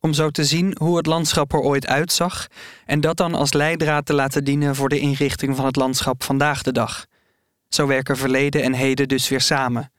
Om 0.00 0.12
zo 0.12 0.30
te 0.30 0.44
zien 0.44 0.76
hoe 0.78 0.96
het 0.96 1.06
landschap 1.06 1.52
er 1.52 1.60
ooit 1.60 1.86
uitzag 1.86 2.46
en 2.86 3.00
dat 3.00 3.16
dan 3.16 3.34
als 3.34 3.52
leidraad 3.52 4.06
te 4.06 4.14
laten 4.14 4.44
dienen 4.44 4.74
voor 4.74 4.88
de 4.88 4.98
inrichting 4.98 5.56
van 5.56 5.64
het 5.64 5.76
landschap 5.76 6.22
vandaag 6.22 6.62
de 6.62 6.72
dag. 6.72 7.06
Zo 7.68 7.86
werken 7.86 8.16
verleden 8.16 8.62
en 8.62 8.72
heden 8.72 9.08
dus 9.08 9.28
weer 9.28 9.40
samen. 9.40 9.90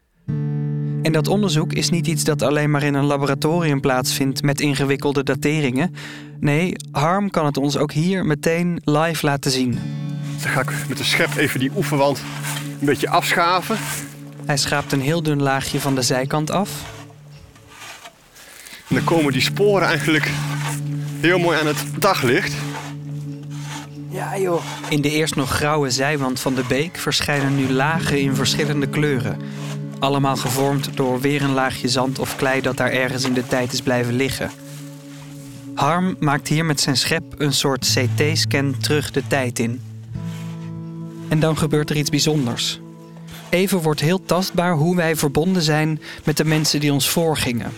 En 1.02 1.12
dat 1.12 1.28
onderzoek 1.28 1.74
is 1.74 1.90
niet 1.90 2.08
iets 2.08 2.24
dat 2.24 2.42
alleen 2.42 2.72
maar 2.72 2.84
in 2.84 2.94
een 2.94 3.06
laboratorium 3.06 3.82
plaatsvindt 3.82 4.42
met 4.42 4.62
ingewikkelde 4.62 5.24
dateringen. 5.24 5.96
Nee, 6.40 6.74
Harm 6.92 7.30
kan 7.30 7.46
het 7.46 7.58
ons 7.58 7.78
ook 7.78 7.92
hier 7.92 8.26
meteen 8.26 8.82
live 8.84 9.26
laten 9.26 9.52
zien. 9.52 9.80
Dan 10.42 10.52
ga 10.52 10.62
ik 10.62 10.72
met 10.88 10.98
de 10.98 11.04
schep 11.04 11.36
even 11.36 11.60
die 11.60 11.72
oefenwand 11.76 12.22
een 12.80 12.86
beetje 12.86 13.10
afschaven. 13.10 13.78
Hij 14.46 14.58
schraapt 14.58 14.92
een 14.92 15.02
heel 15.02 15.24
dun 15.24 15.42
laagje 15.42 15.80
van 15.80 15.96
de 15.96 16.02
zijkant 16.02 16.52
af. 16.52 16.99
En 18.90 18.96
dan 18.96 19.04
komen 19.04 19.32
die 19.32 19.42
sporen 19.42 19.88
eigenlijk 19.88 20.32
heel 21.20 21.40
mooi 21.40 21.60
aan 21.60 21.68
het 21.68 21.84
daglicht. 22.00 22.54
Ja 24.10 24.40
joh. 24.40 24.64
In 24.90 25.02
de 25.02 25.12
eerst 25.12 25.36
nog 25.36 25.50
grauwe 25.50 25.90
zijwand 25.90 26.40
van 26.40 26.56
de 26.56 26.64
beek 26.68 26.98
verschijnen 26.98 27.56
nu 27.56 27.70
lagen 27.72 28.20
in 28.20 28.36
verschillende 28.36 28.88
kleuren. 28.88 29.38
Allemaal 30.00 30.36
gevormd 30.36 30.90
door 30.98 31.22
weer 31.22 31.42
een 31.42 31.54
laagje 31.54 31.88
zand 31.88 32.20
of 32.20 32.36
klei 32.36 32.62
dat 32.62 32.78
daar 32.78 32.92
ergens 32.92 33.24
in 33.24 33.34
de 33.34 33.48
tijd 33.48 33.74
is 33.74 33.82
blijven 33.82 34.14
liggen. 34.14 34.52
Harm 35.74 36.16
maakt 36.20 36.48
hier 36.48 36.66
met 36.66 36.80
zijn 36.80 36.98
schep 36.98 37.24
een 37.38 37.54
soort 37.54 37.94
CT-scan 37.94 38.76
terug 38.78 39.12
de 39.12 39.24
tijd 39.28 39.60
in. 39.60 39.82
En 41.28 41.40
dan 41.40 41.58
gebeurt 41.58 41.90
er 41.90 41.96
iets 41.96 42.10
bijzonders. 42.10 42.80
Even 43.50 43.82
wordt 43.82 44.00
heel 44.00 44.26
tastbaar 44.26 44.74
hoe 44.74 44.96
wij 44.96 45.16
verbonden 45.16 45.62
zijn 45.62 46.02
met 46.24 46.38
de 46.38 46.46
mensen 46.46 46.80
die 46.80 46.94
ons 46.94 47.10
voorgingen. 47.10 47.72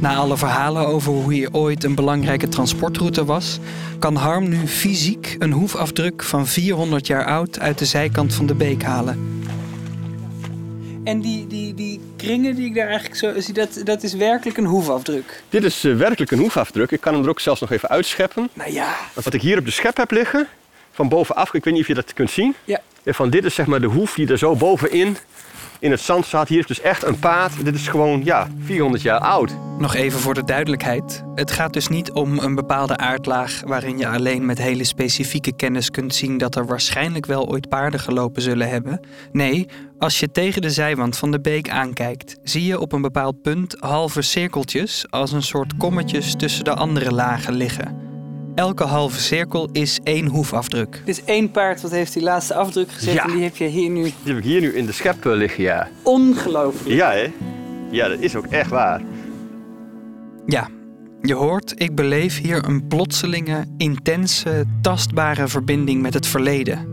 Na 0.00 0.14
alle 0.14 0.36
verhalen 0.36 0.86
over 0.86 1.12
hoe 1.12 1.32
hier 1.32 1.48
ooit 1.52 1.84
een 1.84 1.94
belangrijke 1.94 2.48
transportroute 2.48 3.24
was, 3.24 3.58
kan 3.98 4.16
Harm 4.16 4.48
nu 4.48 4.66
fysiek 4.66 5.36
een 5.38 5.52
hoefafdruk 5.52 6.22
van 6.22 6.46
400 6.46 7.06
jaar 7.06 7.24
oud 7.24 7.58
uit 7.58 7.78
de 7.78 7.84
zijkant 7.84 8.34
van 8.34 8.46
de 8.46 8.54
beek 8.54 8.82
halen. 8.82 9.42
En 11.04 11.20
die, 11.20 11.46
die, 11.46 11.74
die 11.74 12.00
kringen 12.16 12.54
die 12.54 12.66
ik 12.66 12.74
daar 12.74 12.86
eigenlijk 12.86 13.16
zo 13.16 13.40
zie, 13.40 13.54
dat, 13.54 13.80
dat 13.84 14.02
is 14.02 14.14
werkelijk 14.14 14.56
een 14.56 14.64
hoefafdruk. 14.64 15.42
Dit 15.48 15.64
is 15.64 15.84
eh, 15.84 15.96
werkelijk 15.96 16.30
een 16.30 16.38
hoefafdruk. 16.38 16.90
Ik 16.90 17.00
kan 17.00 17.14
hem 17.14 17.22
er 17.22 17.28
ook 17.28 17.40
zelfs 17.40 17.60
nog 17.60 17.70
even 17.70 17.88
uitscheppen. 17.88 18.48
Nou 18.52 18.72
ja. 18.72 18.96
Want 19.12 19.24
wat 19.24 19.34
ik 19.34 19.42
hier 19.42 19.58
op 19.58 19.64
de 19.64 19.70
schep 19.70 19.96
heb 19.96 20.10
liggen, 20.10 20.46
van 20.92 21.08
bovenaf, 21.08 21.54
ik 21.54 21.64
weet 21.64 21.74
niet 21.74 21.82
of 21.82 21.88
je 21.88 21.94
dat 21.94 22.12
kunt 22.12 22.30
zien. 22.30 22.54
Ja. 22.64 22.80
En 23.02 23.14
van 23.14 23.30
dit 23.30 23.44
is 23.44 23.54
zeg 23.54 23.66
maar 23.66 23.80
de 23.80 23.86
hoef 23.86 24.14
die 24.14 24.28
er 24.28 24.38
zo 24.38 24.54
bovenin 24.54 25.16
in 25.78 25.90
het 25.90 26.00
zand. 26.00 26.48
Hier 26.48 26.58
is 26.58 26.66
dus 26.66 26.80
echt 26.80 27.04
een 27.04 27.18
paad. 27.18 27.52
Dit 27.64 27.74
is 27.74 27.88
gewoon 27.88 28.24
ja, 28.24 28.48
400 28.58 29.02
jaar 29.02 29.18
oud. 29.18 29.56
Nog 29.78 29.94
even 29.94 30.20
voor 30.20 30.34
de 30.34 30.44
duidelijkheid. 30.44 31.24
Het 31.34 31.50
gaat 31.50 31.72
dus 31.72 31.88
niet 31.88 32.12
om 32.12 32.38
een 32.38 32.54
bepaalde 32.54 32.96
aardlaag 32.96 33.62
waarin 33.66 33.98
je 33.98 34.08
alleen 34.08 34.46
met 34.46 34.58
hele 34.58 34.84
specifieke 34.84 35.56
kennis 35.56 35.90
kunt 35.90 36.14
zien 36.14 36.38
dat 36.38 36.56
er 36.56 36.66
waarschijnlijk 36.66 37.26
wel 37.26 37.48
ooit 37.48 37.68
paarden 37.68 38.00
gelopen 38.00 38.42
zullen 38.42 38.68
hebben. 38.68 39.00
Nee, 39.32 39.68
als 39.98 40.20
je 40.20 40.30
tegen 40.30 40.62
de 40.62 40.70
zijwand 40.70 41.16
van 41.16 41.30
de 41.30 41.40
beek 41.40 41.70
aankijkt, 41.70 42.36
zie 42.42 42.64
je 42.64 42.80
op 42.80 42.92
een 42.92 43.02
bepaald 43.02 43.42
punt 43.42 43.76
halve 43.78 44.22
cirkeltjes 44.22 45.06
als 45.10 45.32
een 45.32 45.42
soort 45.42 45.76
kommetjes 45.76 46.34
tussen 46.34 46.64
de 46.64 46.74
andere 46.74 47.12
lagen 47.12 47.54
liggen. 47.54 48.07
Elke 48.58 48.84
halve 48.84 49.20
cirkel 49.20 49.68
is 49.72 49.98
één 50.02 50.26
hoefafdruk. 50.26 51.02
Dit 51.04 51.18
is 51.18 51.24
één 51.24 51.50
paard 51.50 51.80
wat 51.80 51.90
heeft 51.90 52.12
die 52.12 52.22
laatste 52.22 52.54
afdruk 52.54 52.90
gezet 52.92 53.14
Ja. 53.14 53.24
en 53.24 53.30
die 53.30 53.42
heb 53.42 53.56
je 53.56 53.64
hier 53.64 53.90
nu. 53.90 54.02
Die 54.02 54.14
heb 54.24 54.36
ik 54.36 54.44
hier 54.44 54.60
nu 54.60 54.74
in 54.74 54.86
de 54.86 54.92
schep 54.92 55.26
eh, 55.26 55.32
liggen, 55.32 55.62
ja. 55.62 55.88
Ongelooflijk. 56.02 56.94
Ja, 56.94 57.10
hè? 57.10 57.32
Ja, 57.90 58.08
dat 58.08 58.18
is 58.20 58.36
ook 58.36 58.46
echt 58.46 58.70
waar. 58.70 59.00
Ja, 60.46 60.68
je 61.22 61.34
hoort, 61.34 61.72
ik 61.80 61.94
beleef 61.94 62.40
hier 62.40 62.64
een 62.64 62.86
plotselinge, 62.86 63.64
intense, 63.76 64.64
tastbare 64.80 65.48
verbinding 65.48 66.02
met 66.02 66.14
het 66.14 66.26
verleden. 66.26 66.88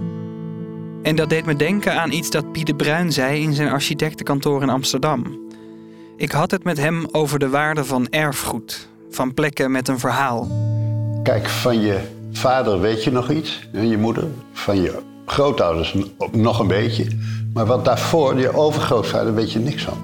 En 1.04 1.15
dat 1.15 1.30
deed 1.30 1.45
me 1.45 1.56
denken 1.56 2.01
aan 2.01 2.12
iets 2.12 2.30
dat 2.30 2.51
Pieter 2.51 2.75
Bruin 2.75 3.12
zei 3.12 3.41
in 3.41 3.54
zijn 3.54 3.69
architectenkantoor 3.69 4.62
in 4.62 4.69
Amsterdam. 4.69 5.39
Ik 6.17 6.32
had 6.32 6.51
het 6.51 6.63
met 6.63 6.78
hem 6.78 7.06
over 7.12 7.39
de 7.39 7.49
waarde 7.49 7.86
van 7.86 8.08
erfgoed, 8.10 8.88
van 9.10 9.34
plekken 9.34 9.71
met 9.71 9.88
een 9.88 9.99
verhaal. 9.99 10.73
Kijk, 11.26 11.50
van 11.50 11.82
je 11.82 12.00
vader 12.32 12.80
weet 12.80 13.04
je 13.04 13.12
nog 13.12 13.30
iets, 13.30 13.68
en 13.72 13.88
je 13.88 13.98
moeder. 13.98 14.24
Van 14.54 14.82
je 14.82 15.00
grootouders 15.26 15.96
nog 16.32 16.60
een 16.60 16.68
beetje. 16.68 17.08
Maar 17.54 17.66
wat 17.66 17.86
daarvoor, 17.86 18.40
je 18.40 18.54
overgrootvader, 18.54 19.34
weet 19.34 19.52
je 19.52 19.60
niks 19.60 19.84
van. 19.84 19.98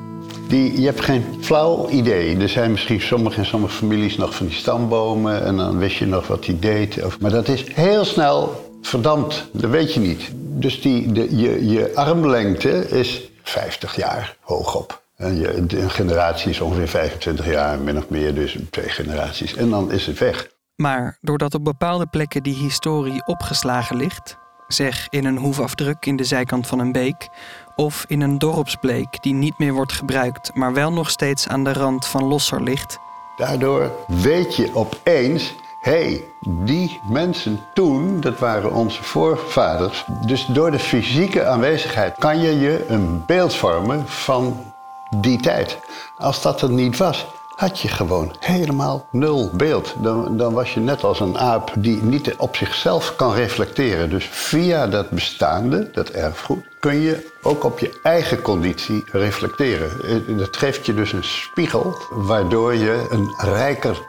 Die, 0.47 0.79
je 0.79 0.85
hebt 0.85 1.01
geen 1.01 1.23
flauw 1.41 1.89
idee. 1.89 2.37
Er 2.37 2.49
zijn 2.49 2.71
misschien 2.71 3.01
sommige 3.01 3.39
in 3.39 3.45
sommige 3.45 3.73
families 3.73 4.17
nog 4.17 4.35
van 4.35 4.45
die 4.45 4.55
stambomen... 4.55 5.43
en 5.43 5.57
dan 5.57 5.77
wist 5.77 5.95
je 5.95 6.05
nog 6.05 6.27
wat 6.27 6.45
hij 6.45 6.57
deed. 6.59 7.03
Of, 7.03 7.19
maar 7.19 7.31
dat 7.31 7.47
is 7.47 7.65
heel 7.73 8.05
snel 8.05 8.69
verdampt, 8.81 9.47
dat 9.51 9.69
weet 9.69 9.93
je 9.93 9.99
niet. 9.99 10.29
Dus 10.33 10.81
die, 10.81 11.11
de, 11.11 11.37
je, 11.37 11.69
je 11.69 11.91
armlengte 11.95 12.89
is 12.89 13.29
50 13.43 13.95
jaar 13.95 14.35
hoogop. 14.39 15.01
En 15.15 15.39
je, 15.39 15.57
een 15.57 15.89
generatie 15.89 16.49
is 16.49 16.59
ongeveer 16.59 16.87
25 16.87 17.45
jaar, 17.45 17.79
min 17.79 17.97
of 17.97 18.09
meer, 18.09 18.33
dus 18.33 18.57
twee 18.69 18.89
generaties. 18.89 19.55
En 19.55 19.69
dan 19.69 19.91
is 19.91 20.05
het 20.05 20.19
weg. 20.19 20.49
Maar 20.81 21.17
doordat 21.21 21.53
op 21.53 21.63
bepaalde 21.63 22.05
plekken 22.05 22.43
die 22.43 22.55
historie 22.55 23.25
opgeslagen 23.25 23.95
ligt, 23.95 24.37
zeg 24.67 25.07
in 25.09 25.25
een 25.25 25.37
hoefafdruk 25.37 26.05
in 26.05 26.15
de 26.15 26.23
zijkant 26.23 26.67
van 26.67 26.79
een 26.79 26.91
beek, 26.91 27.29
of 27.75 28.05
in 28.07 28.21
een 28.21 28.37
dorpsbleek 28.37 29.21
die 29.21 29.33
niet 29.33 29.57
meer 29.57 29.73
wordt 29.73 29.91
gebruikt, 29.91 30.53
maar 30.53 30.73
wel 30.73 30.93
nog 30.93 31.09
steeds 31.09 31.47
aan 31.47 31.63
de 31.63 31.73
rand 31.73 32.07
van 32.07 32.23
Losser 32.23 32.63
ligt, 32.63 32.99
Daardoor 33.41 33.91
weet 34.07 34.55
je 34.55 34.69
opeens, 34.73 35.55
hé, 35.81 35.91
hey, 35.91 36.23
die 36.39 36.99
mensen 37.09 37.59
toen, 37.73 38.19
dat 38.19 38.39
waren 38.39 38.71
onze 38.71 39.03
voorvaders. 39.03 40.05
Dus 40.25 40.45
door 40.45 40.71
de 40.71 40.79
fysieke 40.79 41.45
aanwezigheid 41.45 42.15
kan 42.17 42.39
je 42.39 42.59
je 42.59 42.85
een 42.87 43.25
beeld 43.25 43.55
vormen 43.55 44.07
van 44.07 44.73
die 45.19 45.41
tijd. 45.41 45.79
Als 46.17 46.41
dat 46.41 46.61
er 46.61 46.69
niet 46.69 46.97
was, 46.97 47.27
had 47.61 47.79
je 47.79 47.87
gewoon 47.87 48.35
helemaal 48.39 49.07
nul 49.11 49.49
beeld. 49.53 49.95
Dan, 49.97 50.37
dan 50.37 50.53
was 50.53 50.73
je 50.73 50.79
net 50.79 51.03
als 51.03 51.19
een 51.19 51.37
aap 51.37 51.71
die 51.77 52.03
niet 52.03 52.35
op 52.35 52.55
zichzelf 52.55 53.15
kan 53.15 53.33
reflecteren. 53.33 54.09
Dus 54.09 54.25
via 54.25 54.87
dat 54.87 55.09
bestaande, 55.09 55.89
dat 55.91 56.09
erfgoed, 56.09 56.65
kun 56.79 56.95
je 56.99 57.31
ook 57.41 57.63
op 57.63 57.79
je 57.79 57.99
eigen 58.03 58.41
conditie 58.41 59.03
reflecteren. 59.11 59.89
Eh, 60.03 60.37
Dat 60.37 60.57
geeft 60.57 60.85
je 60.85 60.93
dus 60.93 61.13
een 61.13 61.23
spiegel, 61.23 61.97
waardoor 62.09 62.75
je 62.75 63.07
een 63.09 63.33
rijker 63.37 64.01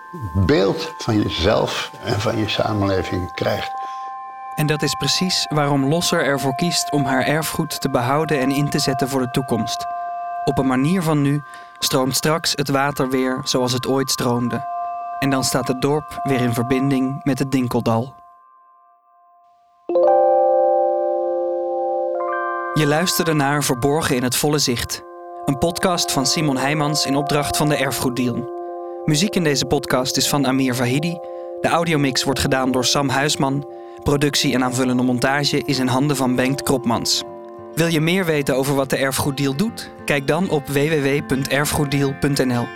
beeld 0.46 0.92
van 0.98 1.22
jezelf 1.22 1.90
en 2.04 2.20
van 2.20 2.38
je 2.38 2.48
samenleving 2.48 3.34
krijgt. 3.34 3.70
En 4.54 4.66
dat 4.66 4.82
is 4.82 4.94
precies 4.94 5.46
waarom 5.48 5.88
Losser 5.88 6.24
ervoor 6.24 6.54
kiest 6.54 6.92
om 6.92 7.04
haar 7.04 7.24
erfgoed 7.26 7.80
te 7.80 7.90
behouden 7.90 8.40
en 8.40 8.50
in 8.50 8.70
te 8.70 8.78
zetten 8.78 9.08
voor 9.08 9.20
de 9.20 9.30
toekomst. 9.30 9.86
Op 10.44 10.58
een 10.58 10.66
manier 10.66 11.02
van 11.02 11.22
nu 11.22 11.42
stroomt 11.84 12.16
straks 12.16 12.52
het 12.54 12.68
water 12.68 13.10
weer 13.10 13.40
zoals 13.44 13.72
het 13.72 13.86
ooit 13.86 14.10
stroomde. 14.10 14.70
En 15.18 15.30
dan 15.30 15.44
staat 15.44 15.68
het 15.68 15.80
dorp 15.80 16.20
weer 16.22 16.40
in 16.40 16.54
verbinding 16.54 17.24
met 17.24 17.38
het 17.38 17.50
Dinkeldal. 17.50 18.14
Je 22.74 22.86
luisterde 22.86 23.32
naar 23.32 23.62
Verborgen 23.62 24.16
in 24.16 24.22
het 24.22 24.36
Volle 24.36 24.58
Zicht. 24.58 25.02
Een 25.44 25.58
podcast 25.58 26.12
van 26.12 26.26
Simon 26.26 26.56
Heijmans 26.56 27.06
in 27.06 27.16
opdracht 27.16 27.56
van 27.56 27.68
de 27.68 27.76
Erfgoeddeal. 27.76 28.50
Muziek 29.04 29.34
in 29.34 29.44
deze 29.44 29.66
podcast 29.66 30.16
is 30.16 30.28
van 30.28 30.46
Amir 30.46 30.74
Vahidi. 30.74 31.18
De 31.60 31.68
audiomix 31.68 32.24
wordt 32.24 32.40
gedaan 32.40 32.72
door 32.72 32.84
Sam 32.84 33.08
Huisman. 33.08 33.66
Productie 34.02 34.54
en 34.54 34.64
aanvullende 34.64 35.02
montage 35.02 35.62
is 35.64 35.78
in 35.78 35.86
handen 35.86 36.16
van 36.16 36.34
Bengt 36.34 36.62
Kropmans. 36.62 37.22
Wil 37.74 37.86
je 37.86 38.00
meer 38.00 38.24
weten 38.24 38.56
over 38.56 38.74
wat 38.74 38.90
de 38.90 38.96
Erfgoeddeal 38.96 39.56
doet? 39.56 39.90
Kijk 40.04 40.26
dan 40.26 40.50
op 40.50 40.66
www.erfgoeddeal.nl. 40.66 42.66